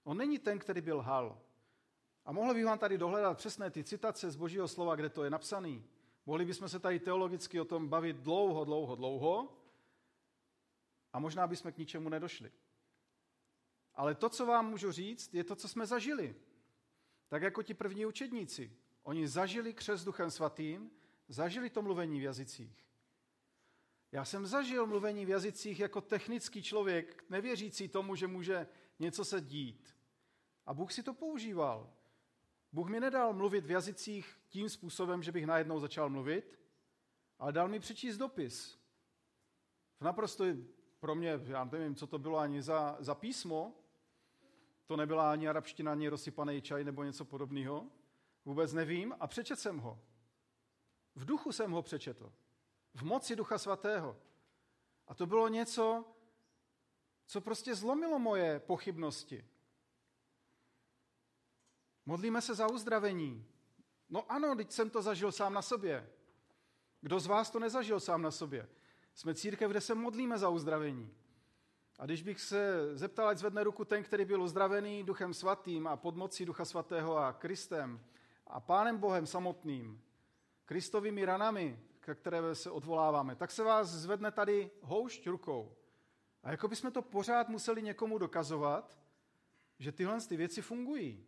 On 0.04 0.16
není 0.16 0.38
ten, 0.38 0.59
který 0.59 0.80
byl 0.80 0.97
lhal. 0.97 1.38
A 2.25 2.32
mohli 2.32 2.54
bych 2.54 2.64
vám 2.64 2.78
tady 2.78 2.99
dohledat 2.99 3.38
přesné 3.38 3.71
ty 3.71 3.85
citace 3.85 4.30
z 4.30 4.37
Božího 4.37 4.68
slova, 4.68 4.97
kde 4.97 5.09
to 5.09 5.25
je 5.25 5.30
napsané. 5.30 5.82
Mohli 6.26 6.45
bychom 6.45 6.69
se 6.69 6.79
tady 6.79 7.00
teologicky 7.00 7.61
o 7.61 7.64
tom 7.64 7.88
bavit 7.88 8.17
dlouho, 8.17 8.64
dlouho, 8.64 8.97
dlouho 8.97 9.59
a 11.12 11.19
možná 11.19 11.47
bychom 11.47 11.73
k 11.73 11.79
ničemu 11.79 12.09
nedošli. 12.09 12.52
Ale 13.95 14.14
to, 14.14 14.29
co 14.29 14.47
vám 14.47 14.71
můžu 14.71 14.93
říct, 14.93 15.35
je 15.35 15.45
to, 15.45 15.57
co 15.57 15.69
jsme 15.69 15.87
zažili. 15.87 16.35
Tak 17.29 17.43
jako 17.43 17.62
ti 17.62 17.75
první 17.75 18.07
učedníci. 18.07 18.76
Oni 19.02 19.29
zažili 19.29 19.75
křes 19.75 20.05
duchem 20.05 20.31
svatým, 20.31 20.91
zažili 21.29 21.71
to 21.71 21.83
mluvení 21.83 22.21
v 22.21 22.23
jazycích. 22.23 22.85
Já 24.12 24.25
jsem 24.25 24.47
zažil 24.47 24.87
mluvení 24.87 25.26
v 25.26 25.29
jazycích 25.29 25.81
jako 25.81 26.00
technický 26.00 26.62
člověk, 26.62 27.25
nevěřící 27.31 27.88
tomu, 27.88 28.17
že 28.17 28.26
může 28.26 28.67
něco 28.99 29.25
se 29.25 29.41
dít. 29.41 29.97
A 30.67 30.75
Bůh 30.75 30.93
si 30.93 31.02
to 31.02 31.14
používal. 31.14 31.93
Bůh 32.73 32.88
mi 32.88 33.00
nedal 33.00 33.33
mluvit 33.33 33.67
v 33.67 33.71
jazycích 33.71 34.37
tím 34.49 34.69
způsobem, 34.69 35.23
že 35.23 35.33
bych 35.33 35.47
najednou 35.47 35.81
začal 35.81 36.11
mluvit, 36.11 36.59
ale 37.38 37.52
dal 37.52 37.69
mi 37.69 37.81
přečíst 37.81 38.17
dopis. 38.17 38.79
V 40.00 40.05
naprosto 40.05 40.45
pro 41.00 41.14
mě, 41.14 41.41
já 41.45 41.64
nevím, 41.64 41.95
co 41.95 42.07
to 42.07 42.19
bylo 42.19 42.38
ani 42.38 42.62
za, 42.62 42.97
za 43.00 43.14
písmo, 43.14 43.73
to 44.87 44.97
nebyla 44.97 45.33
ani 45.33 45.49
arabština, 45.49 45.93
ani 45.93 46.09
rozsypaný 46.09 46.62
čaj 46.62 46.85
nebo 46.85 47.05
něco 47.05 47.25
podobného. 47.25 47.87
Vůbec 48.45 48.73
nevím 48.73 49.14
a 49.21 49.26
přečet 49.26 49.59
jsem 49.59 49.79
ho. 49.79 50.00
V 51.14 51.25
duchu 51.25 51.52
jsem 51.52 51.71
ho 51.71 51.83
přečetl. 51.83 52.33
V 52.95 53.02
moci 53.02 53.37
Ducha 53.37 53.59
Svatého. 53.59 54.17
A 55.09 55.14
to 55.14 55.26
bylo 55.26 55.49
něco, 55.49 56.05
co 57.26 57.41
prostě 57.41 57.75
zlomilo 57.75 58.19
moje 58.19 58.61
pochybnosti. 58.61 59.45
Modlíme 62.06 62.40
se 62.40 62.54
za 62.54 62.71
uzdravení. 62.71 63.47
No 64.11 64.32
ano, 64.32 64.54
teď 64.56 64.71
jsem 64.71 64.90
to 64.90 65.02
zažil 65.02 65.32
sám 65.32 65.54
na 65.54 65.62
sobě. 65.62 66.11
Kdo 67.00 67.21
z 67.21 67.26
vás 67.26 67.50
to 67.50 67.59
nezažil 67.59 68.00
sám 68.00 68.23
na 68.23 68.30
sobě? 68.30 68.68
Jsme 69.14 69.35
církev, 69.35 69.71
kde 69.71 69.80
se 69.80 69.94
modlíme 69.94 70.38
za 70.38 70.49
uzdravení. 70.49 71.14
A 71.99 72.06
když 72.06 72.23
bych 72.23 72.40
se 72.40 72.90
zeptal, 72.97 73.28
ať 73.28 73.38
zvedne 73.38 73.64
ruku 73.64 73.85
ten, 73.85 74.04
který 74.04 74.25
byl 74.25 74.42
uzdravený 74.42 75.04
Duchem 75.04 75.35
Svatým 75.35 75.87
a 75.87 75.97
pod 75.97 76.16
mocí 76.16 76.44
Ducha 76.44 76.64
Svatého 76.64 77.16
a 77.16 77.32
Kristem 77.32 78.00
a 78.47 78.61
Pánem 78.61 78.99
Bohem 78.99 79.26
samotným, 79.26 80.02
Kristovými 80.64 81.25
ranami, 81.25 81.80
ke 82.00 82.14
které 82.14 82.54
se 82.54 82.71
odvoláváme, 82.71 83.37
tak 83.37 83.50
se 83.50 83.62
vás 83.62 83.88
zvedne 83.88 84.30
tady 84.30 84.71
houšť 84.80 85.26
rukou. 85.26 85.76
A 86.42 86.50
jako 86.50 86.68
bychom 86.68 86.92
to 86.92 87.02
pořád 87.02 87.49
museli 87.49 87.82
někomu 87.82 88.18
dokazovat, 88.18 88.99
že 89.78 89.92
tyhle 89.92 90.21
ty 90.21 90.37
věci 90.37 90.62
fungují. 90.62 91.26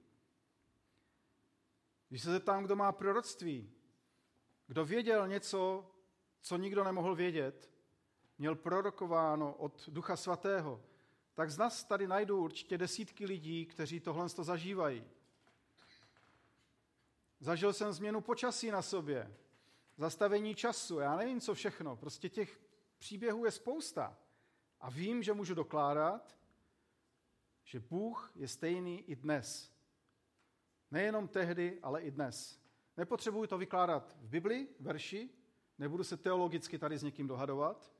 Když 2.08 2.22
se 2.22 2.30
zeptám, 2.30 2.64
kdo 2.64 2.76
má 2.76 2.92
proroctví, 2.92 3.72
kdo 4.66 4.84
věděl 4.84 5.28
něco, 5.28 5.90
co 6.40 6.56
nikdo 6.56 6.84
nemohl 6.84 7.14
vědět, 7.14 7.70
měl 8.38 8.54
prorokováno 8.54 9.54
od 9.54 9.88
Ducha 9.88 10.16
Svatého, 10.16 10.84
tak 11.34 11.50
z 11.50 11.58
nás 11.58 11.84
tady 11.84 12.06
najdu 12.06 12.38
určitě 12.38 12.78
desítky 12.78 13.26
lidí, 13.26 13.66
kteří 13.66 14.00
tohle 14.00 14.28
to 14.28 14.44
zažívají. 14.44 15.04
Zažil 17.40 17.72
jsem 17.72 17.92
změnu 17.92 18.20
počasí 18.20 18.70
na 18.70 18.82
sobě, 18.82 19.36
zastavení 19.96 20.54
času, 20.54 20.98
já 20.98 21.16
nevím, 21.16 21.40
co 21.40 21.54
všechno. 21.54 21.96
Prostě 21.96 22.28
těch 22.28 22.60
příběhů 22.98 23.44
je 23.44 23.50
spousta. 23.50 24.18
A 24.80 24.90
vím, 24.90 25.22
že 25.22 25.32
můžu 25.32 25.54
dokládat, 25.54 26.38
že 27.64 27.80
Bůh 27.80 28.32
je 28.34 28.48
stejný 28.48 29.10
i 29.10 29.16
dnes. 29.16 29.73
Nejenom 30.90 31.28
tehdy, 31.28 31.80
ale 31.82 32.02
i 32.02 32.10
dnes. 32.10 32.60
Nepotřebuji 32.96 33.46
to 33.46 33.58
vykládat 33.58 34.16
v 34.20 34.28
Bibli, 34.28 34.68
verši, 34.80 35.30
nebudu 35.78 36.04
se 36.04 36.16
teologicky 36.16 36.78
tady 36.78 36.98
s 36.98 37.02
někým 37.02 37.26
dohadovat. 37.26 37.92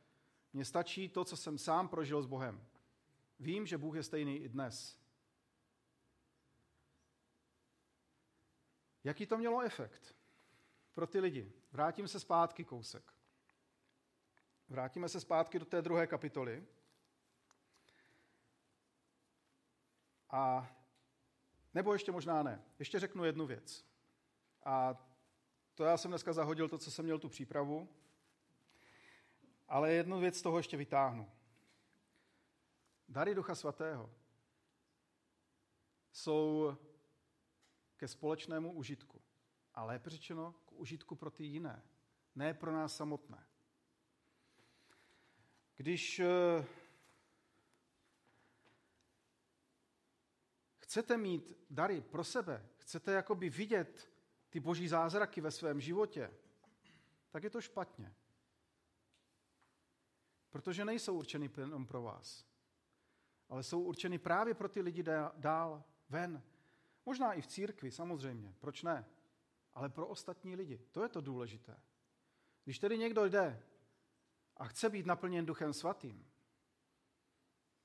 Mně 0.53 0.65
stačí 0.65 1.09
to, 1.09 1.25
co 1.25 1.37
jsem 1.37 1.59
sám 1.59 1.89
prožil 1.89 2.23
s 2.23 2.27
Bohem. 2.27 2.67
Vím, 3.39 3.67
že 3.67 3.79
Bůh 3.79 3.97
je 3.97 4.03
stejný 4.03 4.37
i 4.37 4.49
dnes. 4.49 5.05
Jaký 9.05 9.27
to 9.27 9.39
mělo 9.39 9.61
efekt 9.61 10.17
pro 10.95 11.07
ty 11.07 11.21
lidi? 11.21 11.53
Vrátím 11.73 12.09
se 12.09 12.21
zpátky 12.21 12.65
kousek. 12.65 13.13
Vrátíme 14.69 15.09
se 15.09 15.21
zpátky 15.21 15.59
do 15.59 15.65
té 15.65 15.83
druhé 15.83 16.07
kapitoly. 16.07 16.67
A 20.31 20.71
nebo 21.75 21.93
ještě 21.93 22.13
možná 22.13 22.43
ne. 22.43 22.63
Ještě 22.79 23.01
řeknu 23.01 23.25
jednu 23.25 23.47
věc. 23.47 23.85
A 24.65 24.97
to 25.75 25.85
já 25.85 25.97
jsem 25.97 26.11
dneska 26.11 26.33
zahodil 26.33 26.69
to, 26.69 26.79
co 26.79 26.91
jsem 26.91 27.05
měl 27.05 27.19
tu 27.19 27.29
přípravu. 27.29 27.89
Ale 29.69 29.93
jednu 29.93 30.21
věc 30.21 30.39
z 30.39 30.43
toho 30.43 30.57
ještě 30.57 30.77
vytáhnu. 30.77 31.31
Dary 33.09 33.35
Ducha 33.35 33.55
Svatého 33.55 34.11
jsou 36.13 36.77
ke 37.97 38.09
společnému 38.09 38.73
užitku. 38.73 39.21
A 39.75 39.85
lépe 39.85 40.11
řečeno, 40.11 40.55
k 40.65 40.73
užitku 40.73 41.17
pro 41.17 41.31
ty 41.31 41.45
jiné. 41.45 41.83
Ne 42.35 42.55
pro 42.55 42.73
nás 42.73 42.97
samotné. 42.97 43.47
Když 45.77 46.21
chcete 50.95 51.17
mít 51.17 51.59
dary 51.71 52.01
pro 52.01 52.25
sebe, 52.25 52.67
chcete 52.77 53.13
jakoby 53.13 53.51
vidět 53.51 54.11
ty 54.51 54.61
boží 54.61 54.89
zázraky 54.89 55.41
ve 55.41 55.51
svém 55.51 55.81
životě, 55.81 56.35
tak 57.31 57.45
je 57.45 57.51
to 57.51 57.61
špatně. 57.61 58.15
Protože 60.51 60.85
nejsou 60.85 61.19
určeny 61.19 61.51
jenom 61.59 61.87
pro 61.87 62.03
vás, 62.03 62.47
ale 63.49 63.63
jsou 63.63 63.83
určeny 63.83 64.19
právě 64.19 64.55
pro 64.55 64.69
ty 64.69 64.81
lidi 64.81 65.05
dál 65.37 65.85
ven. 66.09 66.43
Možná 67.07 67.33
i 67.33 67.41
v 67.41 67.47
církvi, 67.47 67.91
samozřejmě, 67.91 68.55
proč 68.59 68.83
ne? 68.83 69.05
Ale 69.75 69.89
pro 69.89 70.07
ostatní 70.07 70.57
lidi. 70.57 70.79
To 70.93 71.03
je 71.03 71.09
to 71.09 71.21
důležité. 71.21 71.77
Když 72.65 72.79
tedy 72.79 72.99
někdo 72.99 73.25
jde 73.25 73.63
a 74.57 74.65
chce 74.65 74.91
být 74.91 75.07
naplněn 75.07 75.47
Duchem 75.47 75.73
Svatým 75.73 76.27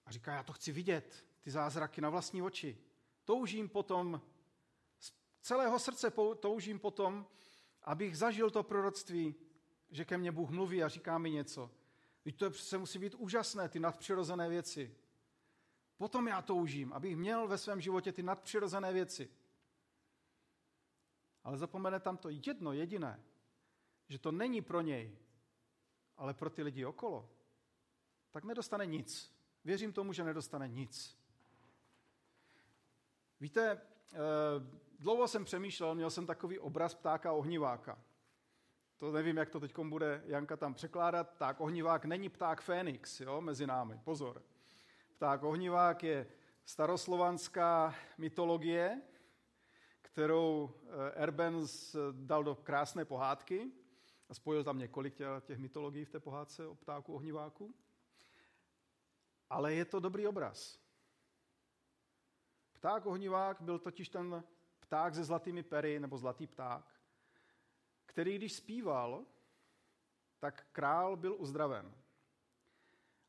a 0.06 0.12
říká, 0.12 0.34
já 0.34 0.44
to 0.44 0.54
chci 0.54 0.72
vidět, 0.72 1.26
ty 1.42 1.52
zázraky 1.52 2.02
na 2.02 2.10
vlastní 2.10 2.42
oči, 2.42 2.89
toužím 3.30 3.70
potom, 3.70 4.22
z 5.00 5.14
celého 5.42 5.80
srdce 5.80 6.12
toužím 6.40 6.80
potom, 6.80 7.28
abych 7.84 8.18
zažil 8.18 8.50
to 8.52 8.64
proroctví, 8.64 9.36
že 9.90 10.06
ke 10.06 10.18
mně 10.18 10.32
Bůh 10.32 10.50
mluví 10.50 10.84
a 10.84 10.90
říká 10.90 11.18
mi 11.18 11.32
něco. 11.32 11.72
Teď 12.24 12.36
to 12.36 12.50
přece 12.50 12.78
musí 12.78 13.00
být 13.00 13.16
úžasné, 13.16 13.70
ty 13.70 13.80
nadpřirozené 13.80 14.50
věci. 14.50 14.96
Potom 15.98 16.28
já 16.28 16.42
toužím, 16.42 16.94
abych 16.94 17.18
měl 17.18 17.48
ve 17.48 17.58
svém 17.58 17.82
životě 17.82 18.12
ty 18.12 18.24
nadpřirozené 18.24 18.94
věci. 18.94 19.30
Ale 21.44 21.58
zapomene 21.58 22.00
tam 22.00 22.18
to 22.18 22.30
jedno 22.30 22.74
jediné, 22.74 23.24
že 24.08 24.20
to 24.20 24.32
není 24.32 24.62
pro 24.62 24.82
něj, 24.82 25.18
ale 26.18 26.34
pro 26.34 26.50
ty 26.50 26.64
lidi 26.64 26.86
okolo, 26.86 27.30
tak 28.32 28.44
nedostane 28.44 28.86
nic. 28.86 29.36
Věřím 29.64 29.94
tomu, 29.94 30.14
že 30.14 30.24
nedostane 30.24 30.68
nic. 30.68 31.19
Víte, 33.42 33.72
eh, 33.72 34.18
dlouho 35.00 35.28
jsem 35.28 35.46
přemýšlel, 35.46 35.96
měl 35.96 36.10
jsem 36.10 36.26
takový 36.26 36.60
obraz 36.60 36.96
ptáka 36.96 37.32
ohniváka. 37.32 38.00
To 38.98 39.12
nevím, 39.12 39.38
jak 39.38 39.50
to 39.50 39.60
teď 39.60 39.80
bude 39.80 40.24
Janka 40.26 40.58
tam 40.58 40.74
překládat. 40.74 41.30
Pták 41.30 41.62
ohnivák 41.62 42.06
není 42.06 42.30
pták 42.30 42.62
Fénix, 42.62 43.20
jo, 43.20 43.42
mezi 43.42 43.68
námi, 43.68 44.00
pozor. 44.04 44.44
Pták 45.16 45.44
ohnivák 45.44 46.04
je 46.04 46.28
staroslovanská 46.66 47.96
mytologie, 48.18 49.02
kterou 50.02 50.72
eh, 50.72 51.12
Erbens 51.12 51.96
dal 52.12 52.44
do 52.44 52.56
krásné 52.56 53.06
pohádky 53.06 53.72
a 54.30 54.34
spojil 54.34 54.64
tam 54.64 54.80
několik 54.80 55.22
těch 55.42 55.58
mytologií 55.58 56.06
v 56.06 56.10
té 56.10 56.20
pohádce 56.20 56.68
o 56.68 56.76
ptáku 56.76 57.14
ohniváku. 57.14 57.76
Ale 59.50 59.74
je 59.74 59.86
to 59.86 60.00
dobrý 60.00 60.28
obraz. 60.28 60.89
Pták 62.80 63.06
ohnivák 63.06 63.62
byl 63.62 63.80
totiž 63.80 64.10
ten 64.10 64.44
pták 64.80 65.16
se 65.16 65.24
zlatými 65.24 65.64
pery, 65.64 66.00
nebo 66.00 66.18
zlatý 66.18 66.48
pták, 66.48 67.02
který 68.06 68.36
když 68.36 68.54
zpíval, 68.54 69.26
tak 70.40 70.68
král 70.72 71.18
byl 71.18 71.36
uzdraven. 71.40 71.96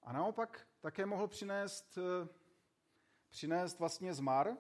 A 0.03 0.13
naopak 0.13 0.67
také 0.81 1.07
mohl 1.07 1.29
přinést, 1.29 1.99
eh, 1.99 2.29
přinést 3.29 3.79
vlastně 3.79 4.15
zmar, 4.15 4.57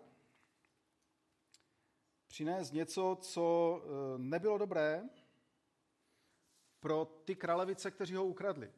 přinést 2.26 2.73
něco, 2.73 3.18
co 3.20 3.76
eh, 3.82 4.18
nebylo 4.18 4.59
dobré 4.59 5.09
pro 6.80 7.04
ty 7.04 7.37
kralevice, 7.37 7.90
kteří 7.90 8.14
ho 8.14 8.25
ukradli. 8.25 8.73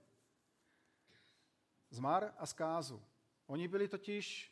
Zmar 1.91 2.35
a 2.39 2.47
zkázu. 2.47 3.03
Oni 3.47 3.69
byli 3.69 3.89
totiž, 3.89 4.52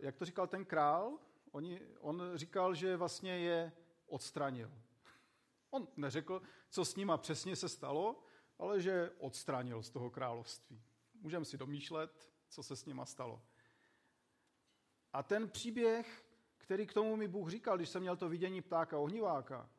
jak 0.00 0.16
to 0.16 0.24
říkal 0.24 0.46
ten 0.46 0.64
král, 0.64 1.18
oni, 1.50 1.80
on 2.00 2.22
říkal, 2.34 2.74
že 2.74 2.96
vlastně 2.96 3.38
je 3.38 3.72
odstranil. 4.06 4.72
On 5.70 5.88
neřekl, 5.96 6.42
co 6.70 6.84
s 6.84 6.96
nima 6.96 7.18
přesně 7.18 7.56
se 7.56 7.68
stalo, 7.68 8.24
ale 8.58 8.80
že 8.80 9.10
odstranil 9.18 9.82
z 9.82 9.90
toho 9.90 10.10
království. 10.10 10.82
Můžeme 11.14 11.44
si 11.44 11.58
domýšlet, 11.58 12.32
co 12.48 12.62
se 12.62 12.76
s 12.76 12.86
nima 12.86 13.06
stalo. 13.06 13.42
A 15.12 15.22
ten 15.22 15.50
příběh, 15.50 16.24
který 16.56 16.86
k 16.86 16.92
tomu 16.92 17.16
mi 17.16 17.28
Bůh 17.28 17.50
říkal, 17.50 17.76
když 17.76 17.88
jsem 17.88 18.02
měl 18.02 18.16
to 18.16 18.28
vidění 18.28 18.62
ptáka 18.62 18.98
ohniváka, 18.98 19.70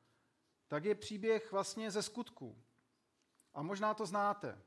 tak 0.67 0.85
je 0.85 0.95
příběh 0.95 1.51
vlastně 1.51 1.91
ze 1.91 2.03
skutku. 2.03 2.63
A 3.53 3.61
možná 3.61 3.93
to 3.93 4.05
znáte. 4.05 4.61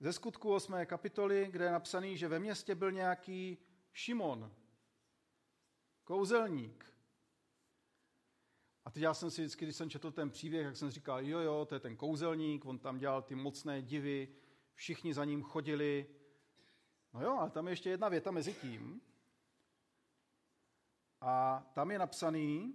Ze 0.00 0.12
skutku 0.12 0.54
8. 0.54 0.74
kapitoly, 0.86 1.48
kde 1.50 1.64
je 1.64 1.70
napsaný, 1.70 2.16
že 2.16 2.28
ve 2.28 2.38
městě 2.38 2.74
byl 2.74 2.92
nějaký 2.92 3.58
Šimon, 3.92 4.52
kouzelník. 6.04 6.94
A 8.84 8.90
teď 8.90 9.02
já 9.02 9.14
jsem 9.14 9.30
si 9.30 9.42
vždycky, 9.42 9.64
když 9.64 9.76
jsem 9.76 9.90
četl 9.90 10.10
ten 10.10 10.30
příběh, 10.30 10.66
jak 10.66 10.76
jsem 10.76 10.90
říkal, 10.90 11.24
jo, 11.24 11.38
jo, 11.38 11.64
to 11.64 11.74
je 11.74 11.80
ten 11.80 11.96
kouzelník, 11.96 12.64
on 12.64 12.78
tam 12.78 12.98
dělal 12.98 13.22
ty 13.22 13.34
mocné 13.34 13.82
divy, 13.82 14.28
všichni 14.74 15.14
za 15.14 15.24
ním 15.24 15.42
chodili. 15.42 16.06
No 17.14 17.22
jo, 17.22 17.36
ale 17.38 17.50
tam 17.50 17.66
je 17.66 17.72
ještě 17.72 17.90
jedna 17.90 18.08
věta 18.08 18.30
mezi 18.30 18.54
tím. 18.54 19.00
A 21.20 21.66
tam 21.74 21.90
je 21.90 21.98
napsaný, 21.98 22.74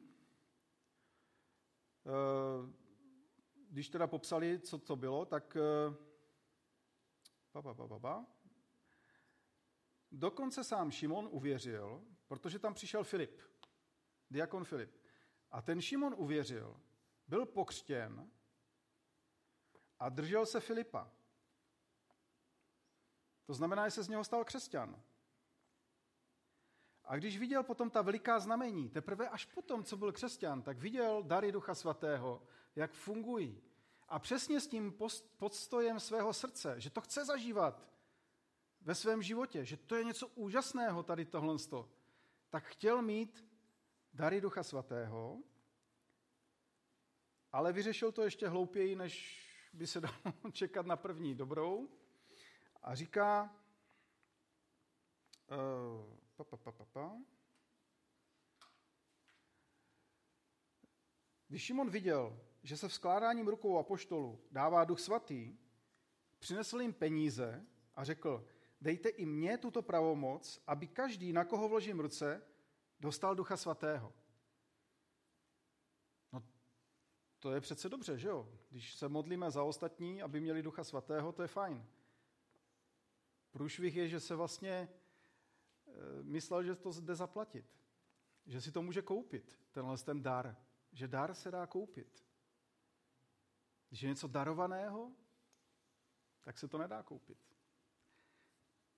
eh, 2.06 2.74
když 3.70 3.90
teda 3.90 4.08
popsali, 4.08 4.60
co 4.60 4.78
to 4.78 4.96
bylo, 4.96 5.26
tak 5.26 5.58
pa, 7.52 7.62
pa, 7.62 7.74
pa, 7.74 7.88
pa, 7.88 8.00
pa. 8.00 8.26
Dokonce 10.14 10.64
sám 10.64 10.92
Šimon 10.92 11.28
uvěřil, 11.32 12.04
protože 12.28 12.60
tam 12.60 12.74
přišel 12.74 13.04
Filip, 13.04 13.42
diakon 14.30 14.66
Filip. 14.66 14.98
A 15.52 15.62
ten 15.62 15.82
Šimon 15.82 16.16
uvěřil, 16.18 16.80
byl 17.28 17.46
pokřtěn 17.46 18.32
a 20.00 20.10
držel 20.10 20.46
se 20.46 20.60
Filipa. 20.60 21.12
To 23.46 23.54
znamená, 23.54 23.88
že 23.88 23.92
se 23.92 24.04
z 24.04 24.08
něho 24.08 24.24
stal 24.24 24.44
křesťan. 24.44 25.02
A 27.06 27.16
když 27.18 27.38
viděl 27.38 27.64
potom 27.64 27.90
ta 27.90 28.02
veliká 28.02 28.40
znamení, 28.40 28.90
teprve 28.90 29.30
až 29.30 29.46
potom, 29.46 29.84
co 29.84 29.98
byl 29.98 30.12
křesťan, 30.12 30.62
tak 30.62 30.78
viděl 30.78 31.24
dary 31.24 31.52
Ducha 31.52 31.76
Svatého, 31.76 32.48
jak 32.76 32.92
fungují. 32.92 33.62
A 34.08 34.20
přesně 34.20 34.62
s 34.62 34.68
tím 34.68 34.94
podstojem 35.38 36.00
svého 36.00 36.34
srdce, 36.34 36.82
že 36.82 36.90
to 36.90 37.02
chce 37.02 37.26
zažívat 37.26 37.93
ve 38.84 38.96
svém 38.96 39.22
životě, 39.22 39.66
že 39.66 39.78
to 39.78 39.96
je 39.96 40.04
něco 40.04 40.28
úžasného 40.28 41.04
tady 41.04 41.26
tohle, 41.26 41.58
tak 42.50 42.64
chtěl 42.64 43.02
mít 43.02 43.46
dary 44.14 44.42
Ducha 44.42 44.64
Svatého, 44.64 45.44
ale 47.52 47.74
vyřešil 47.74 48.12
to 48.12 48.24
ještě 48.24 48.48
hloupěji, 48.48 48.96
než 48.96 49.44
by 49.74 49.88
se 49.88 50.02
dalo 50.02 50.52
čekat 50.52 50.86
na 50.86 50.96
první 50.96 51.36
dobrou. 51.36 51.90
A 52.82 52.96
říká, 52.96 53.56
uh, 55.52 56.18
pa, 56.36 56.44
pa, 56.44 56.58
pa, 56.58 56.72
pa, 56.72 56.86
pa. 56.86 57.18
Když 61.48 61.64
Šimon 61.64 61.90
viděl, 61.90 62.40
že 62.64 62.78
se 62.78 62.88
v 62.88 62.94
skládáním 62.94 63.48
rukou 63.48 63.78
apoštolu 63.78 64.42
dává 64.52 64.84
duch 64.84 65.00
svatý, 65.00 65.58
přinesl 66.40 66.82
jim 66.82 66.94
peníze 66.94 67.66
a 67.96 68.04
řekl, 68.04 68.48
dejte 68.84 69.10
i 69.10 69.26
mně 69.26 69.58
tuto 69.58 69.82
pravomoc, 69.82 70.64
aby 70.68 70.88
každý, 70.88 71.34
na 71.34 71.46
koho 71.46 71.70
vložím 71.70 72.00
ruce, 72.00 72.42
dostal 73.00 73.36
ducha 73.36 73.58
svatého. 73.58 74.14
No, 76.32 76.44
to 77.40 77.52
je 77.52 77.62
přece 77.62 77.90
dobře, 77.90 78.18
že 78.18 78.28
jo? 78.28 78.50
Když 78.70 78.96
se 78.96 79.10
modlíme 79.10 79.52
za 79.52 79.64
ostatní, 79.64 80.22
aby 80.22 80.40
měli 80.40 80.64
ducha 80.64 80.84
svatého, 80.84 81.32
to 81.32 81.42
je 81.42 81.48
fajn. 81.48 81.86
Průšvih 83.52 83.96
je, 83.96 84.08
že 84.08 84.20
se 84.20 84.36
vlastně 84.36 84.72
e, 84.72 84.90
myslel, 86.24 86.64
že 86.64 86.76
to 86.76 86.92
jde 87.02 87.16
zaplatit. 87.16 87.66
Že 88.46 88.62
si 88.62 88.72
to 88.72 88.82
může 88.82 89.02
koupit, 89.02 89.60
tenhle 89.72 89.98
ten 89.98 90.22
dar. 90.22 90.58
Že 90.92 91.08
dar 91.08 91.34
se 91.34 91.52
dá 91.52 91.68
koupit. 91.68 92.26
Když 93.90 94.02
je 94.02 94.10
něco 94.10 94.28
darovaného, 94.28 95.12
tak 96.42 96.58
se 96.58 96.68
to 96.68 96.78
nedá 96.78 97.04
koupit. 97.04 97.54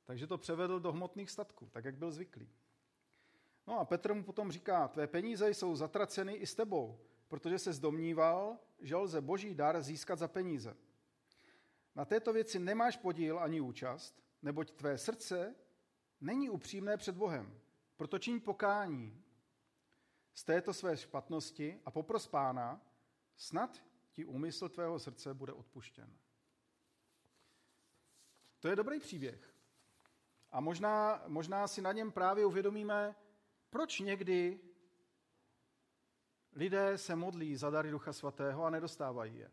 Takže 0.05 0.27
to 0.27 0.37
převedl 0.37 0.79
do 0.79 0.91
hmotných 0.91 1.31
statků, 1.31 1.69
tak 1.69 1.85
jak 1.85 1.95
byl 1.95 2.11
zvyklý. 2.11 2.49
No 3.67 3.79
a 3.79 3.85
Petr 3.85 4.13
mu 4.13 4.23
potom 4.23 4.51
říká, 4.51 4.87
tvé 4.87 5.07
peníze 5.07 5.49
jsou 5.49 5.75
zatraceny 5.75 6.33
i 6.33 6.47
s 6.47 6.55
tebou, 6.55 6.99
protože 7.27 7.59
se 7.59 7.73
zdomníval, 7.73 8.57
že 8.79 8.95
lze 8.95 9.21
boží 9.21 9.55
dar 9.55 9.81
získat 9.81 10.19
za 10.19 10.27
peníze. 10.27 10.77
Na 11.95 12.05
této 12.05 12.33
věci 12.33 12.59
nemáš 12.59 12.97
podíl 12.97 13.39
ani 13.39 13.61
účast, 13.61 14.23
neboť 14.41 14.71
tvé 14.71 14.97
srdce 14.97 15.55
není 16.21 16.49
upřímné 16.49 16.97
před 16.97 17.15
Bohem. 17.15 17.59
Proto 17.97 18.19
čiň 18.19 18.39
pokání 18.39 19.23
z 20.33 20.43
této 20.43 20.73
své 20.73 20.97
špatnosti 20.97 21.81
a 21.85 21.91
popros 21.91 22.27
pána, 22.27 22.81
snad 23.35 23.83
ti 24.11 24.25
úmysl 24.25 24.69
tvého 24.69 24.99
srdce 24.99 25.33
bude 25.33 25.53
odpuštěn. 25.53 26.17
To 28.59 28.67
je 28.67 28.75
dobrý 28.75 28.99
příběh. 28.99 29.54
A 30.55 30.59
možná, 30.59 31.23
možná 31.27 31.67
si 31.67 31.81
na 31.81 31.91
něm 31.91 32.11
právě 32.11 32.45
uvědomíme, 32.45 33.15
proč 33.69 33.99
někdy 33.99 34.59
lidé 36.51 36.97
se 36.97 37.15
modlí 37.15 37.55
za 37.55 37.69
dary 37.69 37.91
Ducha 37.91 38.13
Svatého 38.13 38.63
a 38.63 38.69
nedostávají 38.69 39.37
je. 39.37 39.51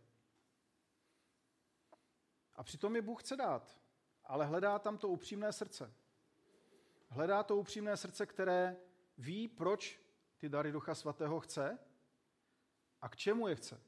A 2.55 2.63
přitom 2.63 2.97
je 2.97 3.03
Bůh 3.03 3.23
chce 3.23 3.37
dát, 3.37 3.81
ale 4.25 4.47
hledá 4.47 4.79
tam 4.79 4.99
to 4.99 5.09
upřímné 5.09 5.53
srdce. 5.53 5.95
Hledá 7.09 7.43
to 7.43 7.57
upřímné 7.57 7.97
srdce, 7.97 8.27
které 8.27 8.77
ví, 9.19 9.49
proč 9.49 10.01
ty 10.39 10.49
dary 10.49 10.73
Ducha 10.73 10.95
Svatého 10.95 11.41
chce 11.41 11.79
a 13.01 13.09
k 13.09 13.17
čemu 13.17 13.49
je 13.49 13.55
chce. 13.55 13.83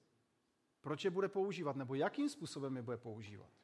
Proč 0.80 1.04
je 1.04 1.10
bude 1.10 1.28
používat, 1.28 1.76
nebo 1.76 1.94
jakým 1.94 2.28
způsobem 2.28 2.76
je 2.76 2.82
bude 2.82 2.96
používat. 2.96 3.63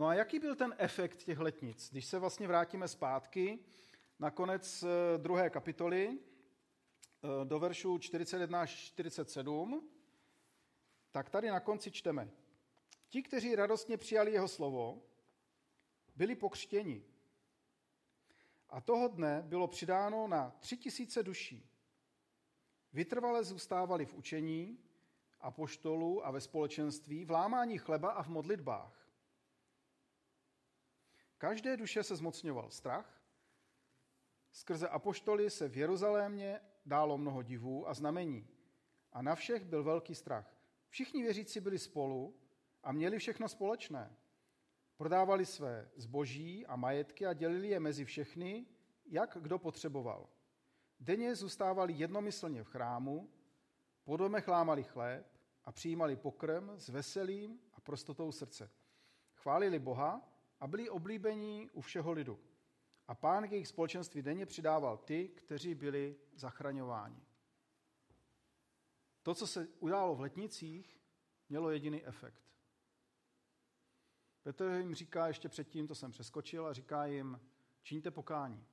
No 0.00 0.06
a 0.06 0.14
jaký 0.14 0.38
byl 0.38 0.56
ten 0.56 0.74
efekt 0.78 1.24
těch 1.24 1.38
letnic? 1.38 1.90
Když 1.90 2.06
se 2.06 2.18
vlastně 2.18 2.48
vrátíme 2.48 2.88
zpátky 2.88 3.58
na 4.18 4.30
konec 4.30 4.82
eh, 4.82 5.18
druhé 5.18 5.50
kapitoly, 5.50 6.18
eh, 6.18 7.44
do 7.44 7.58
veršu 7.58 7.98
41 7.98 8.60
až 8.60 8.70
47, 8.70 9.90
tak 11.10 11.30
tady 11.30 11.48
na 11.48 11.60
konci 11.60 11.90
čteme. 11.90 12.30
Ti, 13.08 13.22
kteří 13.22 13.54
radostně 13.54 13.96
přijali 13.96 14.32
jeho 14.32 14.48
slovo, 14.48 15.02
byli 16.16 16.36
pokřtěni. 16.36 17.04
A 18.68 18.80
toho 18.80 19.08
dne 19.08 19.42
bylo 19.46 19.68
přidáno 19.68 20.28
na 20.28 20.56
tři 20.58 20.76
tisíce 20.76 21.22
duší. 21.22 21.70
Vytrvale 22.92 23.44
zůstávali 23.44 24.06
v 24.06 24.14
učení 24.14 24.78
a 25.40 25.50
poštolu 25.50 26.26
a 26.26 26.30
ve 26.30 26.40
společenství, 26.40 27.24
v 27.24 27.30
lámání 27.30 27.78
chleba 27.78 28.10
a 28.10 28.22
v 28.22 28.28
modlitbách. 28.28 28.99
Každé 31.40 31.76
duše 31.76 32.02
se 32.02 32.16
zmocňoval 32.16 32.70
strach, 32.70 33.22
skrze 34.52 34.88
apoštoly 34.88 35.50
se 35.50 35.68
v 35.68 35.76
Jeruzalémě 35.76 36.60
dálo 36.86 37.18
mnoho 37.18 37.42
divů 37.42 37.88
a 37.88 37.94
znamení 37.94 38.48
a 39.12 39.22
na 39.22 39.34
všech 39.34 39.64
byl 39.64 39.84
velký 39.84 40.14
strach. 40.14 40.56
Všichni 40.88 41.22
věřící 41.22 41.60
byli 41.60 41.78
spolu 41.78 42.36
a 42.82 42.92
měli 42.92 43.18
všechno 43.18 43.48
společné. 43.48 44.16
Prodávali 44.96 45.46
své 45.46 45.90
zboží 45.96 46.66
a 46.66 46.76
majetky 46.76 47.26
a 47.26 47.32
dělili 47.32 47.68
je 47.68 47.80
mezi 47.80 48.04
všechny, 48.04 48.66
jak 49.06 49.36
kdo 49.40 49.58
potřeboval. 49.58 50.28
Denně 51.00 51.34
zůstávali 51.34 51.92
jednomyslně 51.92 52.62
v 52.62 52.68
chrámu, 52.68 53.30
po 54.04 54.16
domech 54.16 54.48
lámali 54.48 54.82
chléb 54.82 55.26
a 55.64 55.72
přijímali 55.72 56.16
pokrm 56.16 56.70
s 56.76 56.88
veselým 56.88 57.60
a 57.72 57.80
prostotou 57.80 58.32
srdce. 58.32 58.70
Chválili 59.34 59.78
Boha 59.78 60.29
a 60.60 60.66
byli 60.66 60.90
oblíbení 60.90 61.70
u 61.70 61.80
všeho 61.80 62.12
lidu. 62.12 62.38
A 63.08 63.14
pán 63.14 63.48
k 63.48 63.52
jejich 63.52 63.68
společenství 63.68 64.22
denně 64.22 64.46
přidával 64.46 64.98
ty, 64.98 65.28
kteří 65.28 65.74
byli 65.74 66.16
zachraňováni. 66.34 67.22
To, 69.22 69.34
co 69.34 69.46
se 69.46 69.68
událo 69.78 70.14
v 70.14 70.20
letnicích, 70.20 71.00
mělo 71.48 71.70
jediný 71.70 72.06
efekt. 72.06 72.42
Petr 74.42 74.64
jim 74.64 74.94
říká 74.94 75.26
ještě 75.26 75.48
předtím, 75.48 75.86
to 75.86 75.94
jsem 75.94 76.10
přeskočil, 76.10 76.66
a 76.66 76.72
říká 76.72 77.06
jim, 77.06 77.40
čiňte 77.82 78.10
pokání. 78.10 78.66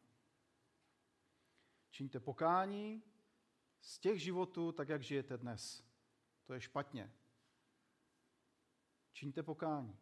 Čiňte 1.90 2.20
pokání 2.20 3.04
z 3.82 4.00
těch 4.00 4.22
životů, 4.22 4.72
tak 4.72 4.90
jak 4.90 5.04
žijete 5.04 5.38
dnes. 5.38 5.84
To 6.46 6.54
je 6.54 6.62
špatně. 6.62 7.14
Čiňte 9.12 9.44
pokání. 9.44 9.98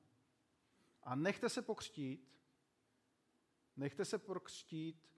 A 1.05 1.15
nechte 1.15 1.49
se 1.49 1.61
pokřtít, 1.61 2.41
nechte 3.75 4.05
se 4.05 4.17
pokřtít 4.19 5.09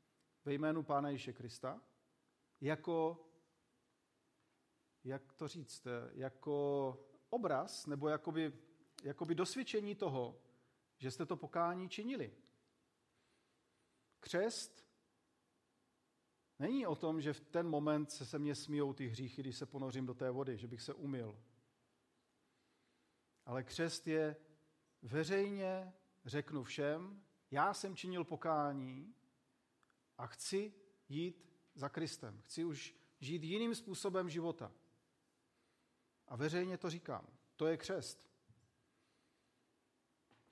ve 0.45 0.53
jménu 0.53 0.83
Pána 0.83 1.09
Ježíše 1.09 1.33
Krista, 1.33 1.81
jako, 2.61 3.25
jak 5.03 5.33
to 5.33 5.47
říct, 5.47 5.87
jako 6.11 6.89
obraz, 7.29 7.85
nebo 7.85 8.09
jakoby, 8.09 8.53
jakoby 9.03 9.35
dosvědčení 9.35 9.95
toho, 9.95 10.41
že 10.97 11.11
jste 11.11 11.25
to 11.25 11.37
pokání 11.37 11.89
činili. 11.89 12.37
Křest 14.19 14.87
není 16.59 16.87
o 16.87 16.95
tom, 16.95 17.21
že 17.21 17.33
v 17.33 17.41
ten 17.41 17.69
moment 17.69 18.11
se 18.11 18.25
se 18.25 18.39
mně 18.39 18.55
smíjou 18.55 18.93
ty 18.93 19.07
hříchy, 19.07 19.41
když 19.41 19.57
se 19.57 19.65
ponořím 19.65 20.05
do 20.05 20.13
té 20.13 20.31
vody, 20.31 20.57
že 20.57 20.67
bych 20.67 20.81
se 20.81 20.93
umil. 20.93 21.43
Ale 23.45 23.63
křest 23.63 24.07
je 24.07 24.35
veřejně 25.01 25.93
řeknu 26.25 26.63
všem, 26.63 27.23
já 27.51 27.73
jsem 27.73 27.95
činil 27.95 28.23
pokání 28.23 29.15
a 30.17 30.27
chci 30.27 30.73
jít 31.09 31.49
za 31.75 31.89
Kristem. 31.89 32.41
Chci 32.41 32.63
už 32.63 32.95
žít 33.19 33.43
jiným 33.43 33.75
způsobem 33.75 34.29
života. 34.29 34.71
A 36.27 36.35
veřejně 36.35 36.77
to 36.77 36.89
říkám. 36.89 37.27
To 37.55 37.67
je 37.67 37.77
křest. 37.77 38.29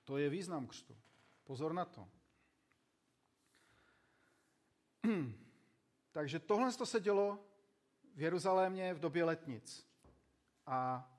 To 0.04 0.16
je 0.16 0.30
význam 0.30 0.66
křtu. 0.66 0.96
Pozor 1.44 1.72
na 1.72 1.84
to. 1.84 2.08
Takže 6.12 6.38
tohle 6.38 6.72
se 6.72 7.00
dělo 7.00 7.46
v 8.14 8.20
Jeruzalémě 8.20 8.94
v 8.94 9.00
době 9.00 9.24
letnic. 9.24 9.86
A 10.66 11.10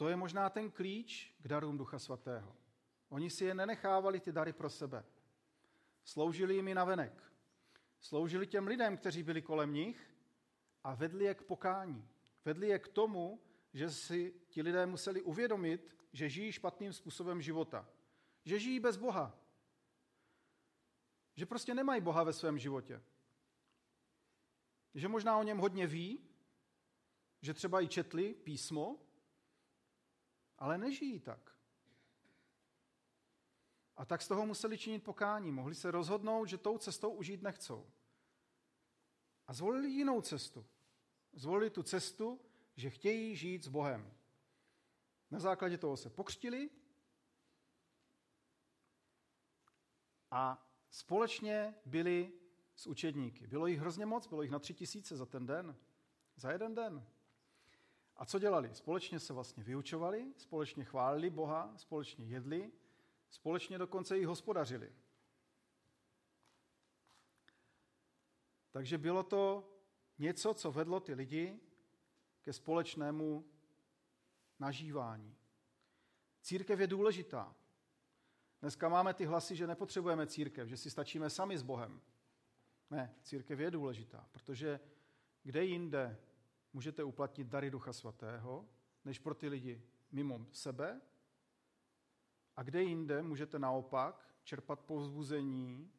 to 0.00 0.08
je 0.08 0.16
možná 0.16 0.50
ten 0.50 0.70
klíč 0.70 1.34
k 1.42 1.48
darům 1.48 1.78
Ducha 1.78 1.98
Svatého. 1.98 2.56
Oni 3.08 3.30
si 3.30 3.44
je 3.44 3.54
nenechávali 3.54 4.20
ty 4.20 4.32
dary 4.32 4.52
pro 4.52 4.70
sebe. 4.70 5.04
Sloužili 6.04 6.54
jim 6.54 6.68
i 6.68 6.74
navenek. 6.74 7.32
Sloužili 8.00 8.46
těm 8.46 8.66
lidem, 8.66 8.96
kteří 8.96 9.22
byli 9.22 9.42
kolem 9.42 9.72
nich 9.72 10.14
a 10.84 10.94
vedli 10.94 11.24
je 11.24 11.34
k 11.34 11.42
pokání. 11.42 12.08
Vedli 12.44 12.68
je 12.68 12.78
k 12.78 12.88
tomu, 12.88 13.42
že 13.72 13.90
si 13.90 14.34
ti 14.48 14.62
lidé 14.62 14.86
museli 14.86 15.22
uvědomit, 15.22 15.96
že 16.12 16.28
žijí 16.28 16.52
špatným 16.52 16.92
způsobem 16.92 17.42
života. 17.42 17.88
Že 18.44 18.58
žijí 18.58 18.80
bez 18.80 18.96
Boha. 18.96 19.38
Že 21.34 21.46
prostě 21.46 21.74
nemají 21.74 22.00
Boha 22.00 22.24
ve 22.24 22.32
svém 22.32 22.58
životě. 22.58 23.02
Že 24.94 25.08
možná 25.08 25.38
o 25.38 25.42
něm 25.42 25.58
hodně 25.58 25.86
ví, 25.86 26.28
že 27.40 27.54
třeba 27.54 27.80
i 27.80 27.88
četli 27.88 28.34
písmo, 28.34 29.09
ale 30.60 30.78
nežijí 30.78 31.20
tak. 31.20 31.56
A 33.96 34.04
tak 34.04 34.22
z 34.22 34.28
toho 34.28 34.46
museli 34.46 34.78
činit 34.78 35.04
pokání. 35.04 35.52
Mohli 35.52 35.74
se 35.74 35.90
rozhodnout, 35.90 36.46
že 36.46 36.58
tou 36.58 36.78
cestou 36.78 37.10
užít 37.10 37.42
nechcou. 37.42 37.90
A 39.46 39.52
zvolili 39.52 39.88
jinou 39.88 40.20
cestu. 40.20 40.66
Zvolili 41.32 41.70
tu 41.70 41.82
cestu, 41.82 42.40
že 42.76 42.90
chtějí 42.90 43.36
žít 43.36 43.64
s 43.64 43.68
Bohem. 43.68 44.14
Na 45.30 45.38
základě 45.38 45.78
toho 45.78 45.96
se 45.96 46.10
pokřtili 46.10 46.70
a 50.30 50.70
společně 50.90 51.74
byli 51.86 52.32
s 52.74 52.86
učedníky. 52.86 53.46
Bylo 53.46 53.66
jich 53.66 53.78
hrozně 53.78 54.06
moc, 54.06 54.26
bylo 54.26 54.42
jich 54.42 54.50
na 54.50 54.58
tři 54.58 54.74
tisíce 54.74 55.16
za 55.16 55.26
ten 55.26 55.46
den, 55.46 55.76
za 56.36 56.52
jeden 56.52 56.74
den. 56.74 57.06
A 58.20 58.24
co 58.24 58.38
dělali? 58.38 58.74
Společně 58.74 59.20
se 59.20 59.32
vlastně 59.32 59.64
vyučovali, 59.64 60.32
společně 60.36 60.84
chválili 60.84 61.30
Boha, 61.30 61.72
společně 61.76 62.26
jedli, 62.26 62.72
společně 63.30 63.78
dokonce 63.78 64.18
i 64.18 64.24
hospodařili. 64.24 64.92
Takže 68.70 68.98
bylo 68.98 69.22
to 69.22 69.72
něco, 70.18 70.54
co 70.54 70.72
vedlo 70.72 71.00
ty 71.00 71.14
lidi 71.14 71.60
ke 72.42 72.52
společnému 72.52 73.44
nažívání. 74.58 75.36
Církev 76.40 76.80
je 76.80 76.86
důležitá. 76.86 77.54
Dneska 78.60 78.88
máme 78.88 79.14
ty 79.14 79.24
hlasy, 79.24 79.56
že 79.56 79.66
nepotřebujeme 79.66 80.26
církev, 80.26 80.68
že 80.68 80.76
si 80.76 80.90
stačíme 80.90 81.30
sami 81.30 81.58
s 81.58 81.62
Bohem. 81.62 82.00
Ne, 82.90 83.14
církev 83.22 83.58
je 83.60 83.70
důležitá, 83.70 84.28
protože 84.32 84.80
kde 85.42 85.64
jinde 85.64 86.29
můžete 86.72 87.04
uplatnit 87.04 87.46
dary 87.46 87.70
Ducha 87.70 87.92
Svatého, 87.92 88.68
než 89.04 89.18
pro 89.18 89.34
ty 89.34 89.48
lidi 89.48 89.82
mimo 90.12 90.46
sebe, 90.52 91.00
a 92.56 92.62
kde 92.62 92.82
jinde 92.82 93.22
můžete 93.22 93.58
naopak 93.58 94.34
čerpat 94.44 94.80
povzbuzení 94.80 95.92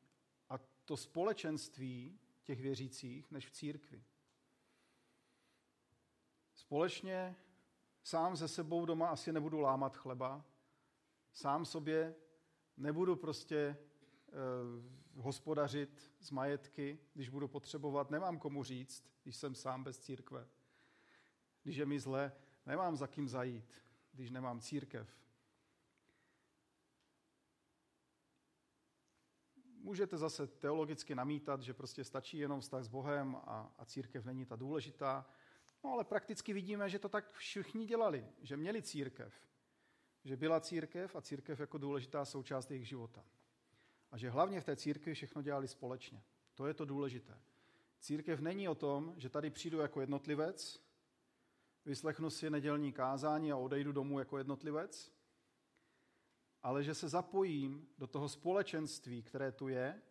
a 0.49 0.57
to 0.85 0.97
společenství 0.97 2.19
těch 2.43 2.61
věřících, 2.61 3.31
než 3.31 3.47
v 3.47 3.51
církvi. 3.51 4.03
Společně 6.53 7.35
sám 8.03 8.35
ze 8.35 8.47
sebou 8.47 8.85
doma 8.85 9.09
asi 9.09 9.31
nebudu 9.31 9.59
lámat 9.59 9.97
chleba, 9.97 10.45
sám 11.33 11.65
sobě 11.65 12.15
nebudu 12.77 13.15
prostě 13.15 13.57
e, 13.57 13.77
hospodařit 15.15 16.11
z 16.19 16.31
majetky, 16.31 16.99
když 17.13 17.29
budu 17.29 17.47
potřebovat, 17.47 18.11
nemám 18.11 18.39
komu 18.39 18.63
říct, 18.63 19.11
když 19.23 19.35
jsem 19.35 19.55
sám 19.55 19.83
bez 19.83 19.99
církve. 19.99 20.47
Když 21.63 21.77
je 21.77 21.85
mi 21.85 21.99
zle, 21.99 22.31
nemám 22.65 22.95
za 22.95 23.07
kým 23.07 23.27
zajít, 23.27 23.81
když 24.11 24.29
nemám 24.29 24.59
církev. 24.59 25.21
Můžete 29.83 30.17
zase 30.17 30.47
teologicky 30.47 31.15
namítat, 31.15 31.61
že 31.61 31.73
prostě 31.73 32.03
stačí 32.03 32.37
jenom 32.37 32.61
vztah 32.61 32.83
s 32.83 32.87
Bohem 32.87 33.35
a, 33.35 33.73
a 33.77 33.85
církev 33.85 34.25
není 34.25 34.45
ta 34.45 34.55
důležitá. 34.55 35.25
No 35.83 35.91
ale 35.91 36.03
prakticky 36.03 36.53
vidíme, 36.53 36.89
že 36.89 36.99
to 36.99 37.09
tak 37.09 37.31
všichni 37.31 37.85
dělali, 37.85 38.27
že 38.41 38.57
měli 38.57 38.81
církev. 38.81 39.33
Že 40.23 40.37
byla 40.37 40.59
církev 40.59 41.15
a 41.15 41.21
církev 41.21 41.59
jako 41.59 41.77
důležitá 41.77 42.25
součást 42.25 42.71
jejich 42.71 42.87
života. 42.87 43.25
A 44.11 44.17
že 44.17 44.29
hlavně 44.29 44.61
v 44.61 44.63
té 44.63 44.75
církvi 44.75 45.13
všechno 45.13 45.41
dělali 45.41 45.67
společně. 45.67 46.23
To 46.55 46.67
je 46.67 46.73
to 46.73 46.85
důležité. 46.85 47.39
Církev 47.99 48.39
není 48.39 48.69
o 48.69 48.75
tom, 48.75 49.13
že 49.17 49.29
tady 49.29 49.49
přijdu 49.49 49.79
jako 49.79 50.01
jednotlivec, 50.01 50.90
vyslechnu 51.85 52.29
si 52.29 52.49
nedělní 52.49 52.93
kázání 52.93 53.51
a 53.51 53.57
odejdu 53.57 53.91
domů 53.91 54.19
jako 54.19 54.37
jednotlivec, 54.37 55.13
ale 56.63 56.83
že 56.83 56.93
se 56.93 57.09
zapojím 57.09 57.87
do 57.97 58.07
toho 58.07 58.29
společenství, 58.29 59.23
které 59.23 59.51
tu 59.51 59.67
je, 59.67 60.01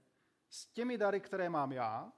s 0.49 0.67
těmi 0.67 0.99
dary, 0.99 1.21
které 1.21 1.51
mám 1.51 1.73
já, 1.73 2.13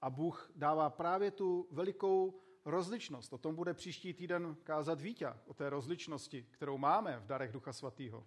a 0.00 0.10
Bůh 0.10 0.50
dává 0.54 0.90
právě 0.90 1.30
tu 1.30 1.68
velikou 1.70 2.40
rozličnost. 2.64 3.32
O 3.32 3.38
tom 3.38 3.54
bude 3.54 3.74
příští 3.74 4.14
týden 4.14 4.56
kázat 4.62 5.00
Vítě, 5.00 5.34
o 5.46 5.54
té 5.54 5.70
rozličnosti, 5.70 6.42
kterou 6.50 6.78
máme 6.78 7.18
v 7.18 7.26
darech 7.26 7.52
Ducha 7.52 7.72
Svatého. 7.72 8.26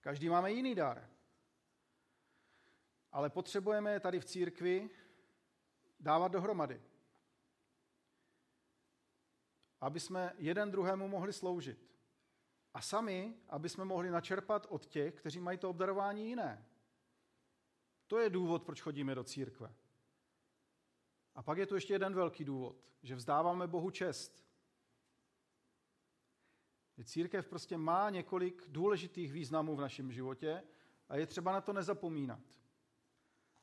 Každý 0.00 0.28
máme 0.28 0.52
jiný 0.52 0.74
dar. 0.74 1.10
Ale 3.12 3.30
potřebujeme 3.30 3.92
je 3.92 4.00
tady 4.00 4.20
v 4.20 4.24
církvi 4.24 4.90
dávat 6.00 6.28
dohromady. 6.28 6.82
Aby 9.80 10.00
jsme 10.00 10.32
jeden 10.38 10.70
druhému 10.70 11.08
mohli 11.08 11.32
sloužit. 11.32 11.90
A 12.74 12.80
sami, 12.80 13.34
aby 13.48 13.68
jsme 13.68 13.84
mohli 13.84 14.10
načerpat 14.10 14.66
od 14.70 14.86
těch, 14.86 15.14
kteří 15.14 15.40
mají 15.40 15.58
to 15.58 15.70
obdarování 15.70 16.28
jiné. 16.28 16.66
To 18.06 18.18
je 18.18 18.30
důvod, 18.30 18.62
proč 18.62 18.80
chodíme 18.80 19.14
do 19.14 19.24
církve. 19.24 19.74
A 21.34 21.42
pak 21.42 21.58
je 21.58 21.66
tu 21.66 21.74
ještě 21.74 21.94
jeden 21.94 22.14
velký 22.14 22.44
důvod, 22.44 22.76
že 23.02 23.14
vzdáváme 23.14 23.66
Bohu 23.66 23.90
čest. 23.90 24.44
Církev 27.04 27.48
prostě 27.48 27.78
má 27.78 28.10
několik 28.10 28.64
důležitých 28.68 29.32
významů 29.32 29.76
v 29.76 29.80
našem 29.80 30.12
životě 30.12 30.62
a 31.08 31.16
je 31.16 31.26
třeba 31.26 31.52
na 31.52 31.60
to 31.60 31.72
nezapomínat. 31.72 32.40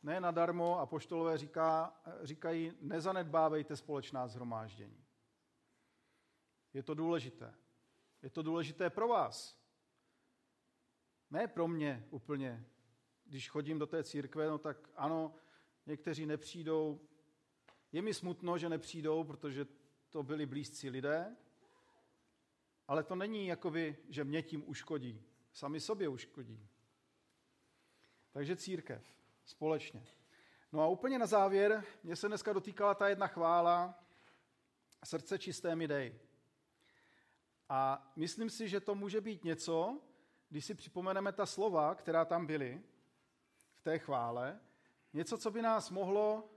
Ne 0.03 0.19
nadarmo 0.19 0.80
a 0.80 0.86
poštolové 0.86 1.38
říká, 1.38 2.01
říkají, 2.21 2.73
nezanedbávejte 2.82 3.75
společná 3.75 4.27
zhromáždění. 4.27 5.06
Je 6.77 6.83
to 6.83 6.93
důležité. 6.93 7.53
Je 8.21 8.29
to 8.29 8.41
důležité 8.41 8.89
pro 8.89 9.07
vás. 9.07 9.59
Ne 11.29 11.47
pro 11.47 11.67
mě 11.67 12.07
úplně. 12.09 12.65
Když 13.25 13.49
chodím 13.49 13.79
do 13.79 13.87
té 13.87 14.03
církve, 14.03 14.47
no 14.47 14.57
tak 14.57 14.89
ano, 14.95 15.35
někteří 15.85 16.25
nepřijdou. 16.25 17.01
Je 17.91 18.01
mi 18.01 18.13
smutno, 18.13 18.57
že 18.57 18.69
nepřijdou, 18.69 19.23
protože 19.23 19.65
to 20.09 20.23
byli 20.23 20.45
blízcí 20.45 20.89
lidé, 20.89 21.35
ale 22.87 23.03
to 23.03 23.15
není 23.15 23.47
jakoby, 23.47 23.97
že 24.09 24.23
mě 24.23 24.41
tím 24.41 24.69
uškodí. 24.69 25.23
Sami 25.53 25.79
sobě 25.79 26.07
uškodí. 26.07 26.67
Takže 28.31 28.55
církev, 28.55 29.03
společně. 29.45 30.07
No 30.71 30.81
a 30.81 30.87
úplně 30.87 31.19
na 31.19 31.25
závěr, 31.25 31.83
mě 32.03 32.15
se 32.15 32.27
dneska 32.27 32.53
dotýkala 32.53 32.95
ta 32.95 33.09
jedna 33.09 33.27
chvála, 33.27 34.03
srdce 35.05 35.39
čisté 35.39 35.75
mi 35.75 35.87
dej. 35.87 36.26
A 37.69 38.12
myslím 38.15 38.49
si, 38.49 38.69
že 38.69 38.80
to 38.80 38.95
může 38.95 39.21
být 39.21 39.43
něco, 39.43 40.01
když 40.49 40.65
si 40.65 40.75
připomeneme 40.75 41.32
ta 41.32 41.45
slova, 41.45 41.95
která 41.95 42.25
tam 42.25 42.45
byly 42.45 42.84
v 43.73 43.82
té 43.82 43.99
chvále, 43.99 44.60
něco, 45.13 45.38
co 45.38 45.51
by 45.51 45.62
nás 45.62 45.89
mohlo 45.89 46.49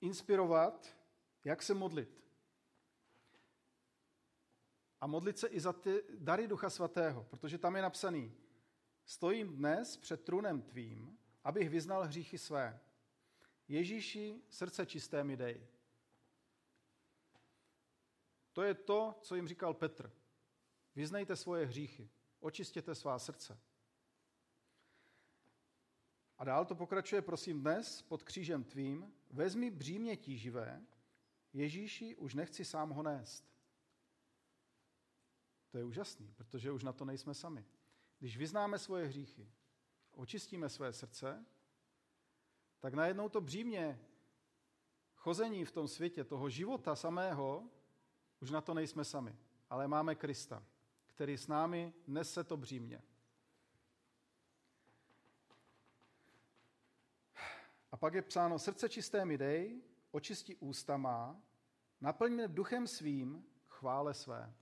inspirovat, 0.00 0.96
jak 1.44 1.62
se 1.62 1.74
modlit. 1.74 2.24
A 5.00 5.06
modlit 5.06 5.38
se 5.38 5.48
i 5.48 5.60
za 5.60 5.72
ty 5.72 6.04
dary 6.18 6.48
Ducha 6.48 6.70
Svatého, 6.70 7.24
protože 7.24 7.58
tam 7.58 7.76
je 7.76 7.82
napsaný, 7.82 8.34
stojím 9.04 9.56
dnes 9.56 9.96
před 9.96 10.24
trůnem 10.24 10.62
tvým, 10.62 11.18
abych 11.44 11.70
vyznal 11.70 12.04
hříchy 12.04 12.38
své. 12.38 12.80
Ježíši, 13.68 14.42
srdce 14.48 14.86
čisté 14.86 15.24
mi 15.24 15.36
dej. 15.36 15.66
To 18.52 18.62
je 18.62 18.74
to, 18.74 19.18
co 19.20 19.34
jim 19.34 19.48
říkal 19.48 19.74
Petr. 19.74 20.12
Vyznejte 20.94 21.36
svoje 21.36 21.66
hříchy, 21.66 22.10
očistěte 22.40 22.94
svá 22.94 23.18
srdce. 23.18 23.58
A 26.38 26.44
dál 26.44 26.64
to 26.64 26.74
pokračuje, 26.74 27.22
prosím, 27.22 27.60
dnes 27.60 28.02
pod 28.02 28.22
křížem 28.22 28.64
tvým, 28.64 29.12
vezmi 29.30 29.70
břímě 29.70 30.16
tíživé, 30.16 30.86
Ježíši, 31.52 32.16
už 32.16 32.34
nechci 32.34 32.64
sám 32.64 32.90
ho 32.90 33.02
nést. 33.02 33.52
To 35.70 35.78
je 35.78 35.84
úžasný, 35.84 36.32
protože 36.36 36.72
už 36.72 36.82
na 36.82 36.92
to 36.92 37.04
nejsme 37.04 37.34
sami. 37.34 37.64
Když 38.18 38.36
vyznáme 38.36 38.78
svoje 38.78 39.06
hříchy, 39.06 39.52
očistíme 40.12 40.68
své 40.68 40.92
srdce, 40.92 41.46
tak 42.80 42.94
najednou 42.94 43.28
to 43.28 43.40
břímě 43.40 44.00
chození 45.14 45.64
v 45.64 45.72
tom 45.72 45.88
světě, 45.88 46.24
toho 46.24 46.50
života 46.50 46.96
samého, 46.96 47.70
už 48.40 48.50
na 48.50 48.60
to 48.60 48.74
nejsme 48.74 49.04
sami, 49.04 49.36
ale 49.70 49.88
máme 49.88 50.14
Krista 50.14 50.66
který 51.14 51.38
s 51.38 51.46
námi 51.46 51.92
nese 52.06 52.44
to 52.44 52.56
břímě. 52.56 53.02
A 57.92 57.96
pak 57.96 58.14
je 58.14 58.22
psáno, 58.22 58.58
srdce 58.58 58.88
čisté 58.88 59.24
mi 59.24 59.38
dej, 59.38 59.82
očisti 60.10 60.56
ústa 60.56 60.96
má, 60.96 61.42
naplň 62.00 62.32
mě 62.32 62.48
duchem 62.48 62.86
svým, 62.86 63.46
chvále 63.68 64.14
své. 64.14 64.54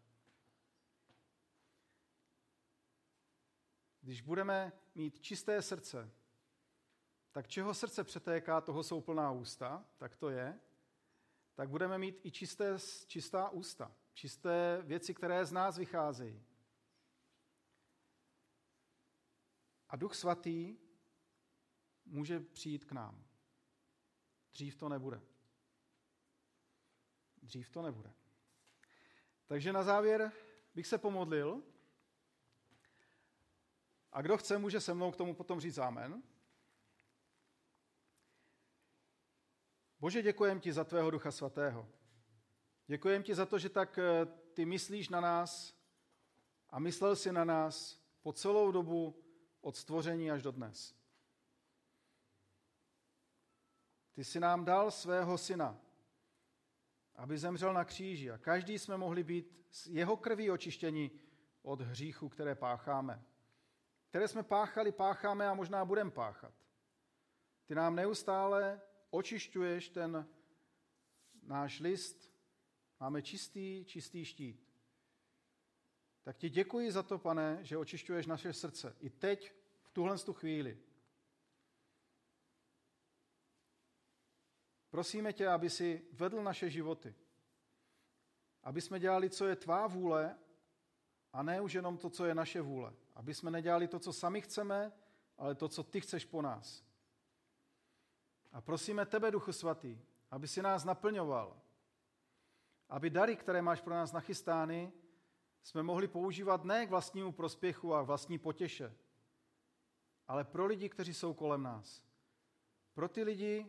Když 4.01 4.21
budeme 4.21 4.73
mít 4.95 5.21
čisté 5.21 5.63
srdce, 5.63 6.11
tak 7.33 7.49
čeho 7.49 7.75
srdce 7.75 8.05
přetéká, 8.05 8.61
toho 8.61 8.83
jsou 8.83 9.01
plná 9.01 9.31
ústa, 9.31 9.85
tak 9.97 10.17
to 10.17 10.31
je, 10.31 10.61
tak 11.55 11.69
budeme 11.69 11.99
mít 11.99 12.21
i 12.23 12.31
čisté, 12.31 12.77
čistá 13.07 13.49
ústa, 13.49 13.93
čisté 14.20 14.83
věci, 14.83 15.14
které 15.14 15.44
z 15.46 15.52
nás 15.52 15.78
vycházejí. 15.78 16.44
A 19.88 19.96
Duch 19.96 20.14
Svatý 20.14 20.78
může 22.04 22.40
přijít 22.40 22.85
k 22.85 22.92
nám. 22.92 23.24
Dřív 24.52 24.76
to 24.76 24.88
nebude. 24.88 25.20
Dřív 27.42 27.70
to 27.70 27.83
nebude. 27.83 28.12
Takže 29.46 29.72
na 29.72 29.83
závěr 29.83 30.33
bych 30.74 30.87
se 30.87 30.98
pomodlil. 30.98 31.62
A 34.12 34.22
kdo 34.22 34.37
chce, 34.37 34.59
může 34.59 34.80
se 34.80 34.94
mnou 34.94 35.12
k 35.12 35.16
tomu 35.16 35.35
potom 35.35 35.61
říct 35.61 35.78
amen. 35.78 36.22
Bože, 40.00 40.22
děkujem 40.22 40.61
ti 40.61 40.72
za 40.72 40.85
tvého 40.85 41.11
Ducha 41.11 41.30
Svatého. 41.30 42.00
Děkujem 42.90 43.22
ti 43.22 43.35
za 43.35 43.46
to, 43.46 43.59
že 43.59 43.68
tak 43.68 43.98
eh, 43.98 44.26
ty 44.55 44.64
myslíš 44.64 45.09
na 45.09 45.20
nás 45.20 45.74
a 46.70 46.79
myslel 46.79 47.16
si 47.16 47.33
na 47.33 47.44
nás 47.44 48.00
po 48.22 48.33
celou 48.33 48.72
dobu 48.72 49.22
od 49.61 49.76
stvoření 49.76 50.31
až 50.31 50.42
do 50.42 50.50
dnes. 50.50 50.94
Ty 54.12 54.24
jsi 54.24 54.40
nám 54.40 54.64
dal 54.64 54.90
svého 54.90 55.38
syna, 55.38 55.81
aby 57.14 57.38
zemřel 57.38 57.72
na 57.72 57.85
kříži 57.85 58.31
a 58.31 58.38
každý 58.38 58.79
jsme 58.79 58.96
mohli 58.96 59.22
být 59.22 59.66
z 59.70 59.87
jeho 59.87 60.16
krví 60.16 60.50
očištěni 60.50 61.11
od 61.62 61.81
hříchu, 61.81 62.29
které 62.29 62.55
pácháme. 62.55 63.24
Které 64.09 64.29
jsme 64.29 64.42
páchali, 64.42 64.92
pácháme 64.92 65.48
a 65.48 65.55
možná 65.55 65.85
budeme 65.85 66.11
páchat. 66.11 66.55
Ty 67.66 67.74
nám 67.74 67.94
neustále 67.94 68.81
očišťuješ 69.11 69.88
ten 69.88 70.29
náš 71.42 71.81
list. 71.81 72.30
Máme 73.01 73.23
čistý, 73.23 73.85
čistý 73.85 74.25
štít. 74.25 74.71
Tak 76.23 76.37
ti 76.37 76.51
děkuji 76.51 76.93
za 76.93 77.03
to, 77.03 77.19
pane, 77.19 77.59
že 77.65 77.77
očišťuješ 77.77 78.27
naše 78.27 78.53
srdce. 78.53 78.97
I 79.01 79.11
teď, 79.11 79.55
v 79.83 79.91
tuhle 79.91 80.19
tu 80.19 80.33
chvíli. 80.33 80.79
Prosíme 84.91 85.33
tě, 85.33 85.49
aby 85.49 85.71
si 85.71 86.09
vedl 86.13 86.43
naše 86.43 86.71
životy. 86.71 87.15
Aby 88.63 88.81
jsme 88.81 89.01
dělali, 89.01 89.31
co 89.31 89.47
je 89.47 89.57
tvá 89.57 89.87
vůle, 89.87 90.39
a 91.33 91.43
ne 91.43 91.61
už 91.61 91.73
jenom 91.73 91.99
to, 91.99 92.11
co 92.11 92.25
je 92.25 92.35
naše 92.35 92.61
vůle. 92.61 92.95
Aby 93.15 93.35
jsme 93.35 93.51
nedělali 93.51 93.89
to, 93.89 93.99
co 93.99 94.13
sami 94.13 94.41
chceme, 94.41 94.93
ale 95.39 95.55
to, 95.55 95.69
co 95.69 95.83
ty 95.83 96.01
chceš 96.01 96.25
po 96.25 96.43
nás. 96.43 96.85
A 98.53 98.61
prosíme 98.61 99.07
tebe, 99.07 99.31
Duchu 99.31 99.53
Svatý, 99.53 99.99
aby 100.31 100.49
si 100.49 100.63
nás 100.63 100.85
naplňoval. 100.85 101.63
Aby 102.90 103.11
dary, 103.11 103.37
které 103.37 103.62
máš 103.62 103.81
pro 103.81 103.94
nás 103.94 104.12
nachystány, 104.12 104.92
jsme 105.62 105.83
mohli 105.83 106.09
používat 106.09 106.64
ne 106.64 106.87
k 106.87 106.90
vlastnímu 106.90 107.33
prospěchu 107.33 107.94
a 107.94 108.03
vlastní 108.03 108.38
potěše, 108.38 108.96
ale 110.29 110.44
pro 110.44 110.66
lidi, 110.66 110.88
kteří 110.88 111.14
jsou 111.14 111.35
kolem 111.35 111.62
nás. 111.62 112.03
Pro 112.94 113.09
ty 113.09 113.22
lidi, 113.22 113.66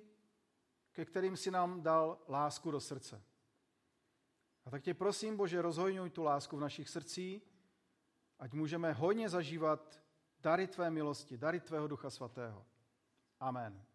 ke 0.92 1.06
kterým 1.06 1.38
si 1.38 1.52
nám 1.52 1.82
dal 1.82 2.18
lásku 2.28 2.72
do 2.72 2.80
srdce. 2.80 3.24
A 4.66 4.70
tak 4.70 4.84
tě 4.84 4.94
prosím, 4.94 5.38
Bože, 5.38 5.62
rozhojňuj 5.62 6.10
tu 6.10 6.24
lásku 6.24 6.58
v 6.58 6.60
našich 6.60 6.90
srdcích, 6.90 7.52
ať 8.40 8.54
můžeme 8.54 8.94
hojně 8.94 9.30
zažívat 9.30 10.02
dary 10.40 10.68
Tvé 10.68 10.90
milosti, 10.90 11.38
dary 11.38 11.60
Tvého 11.60 11.88
Ducha 11.88 12.10
Svatého. 12.10 12.66
Amen. 13.40 13.86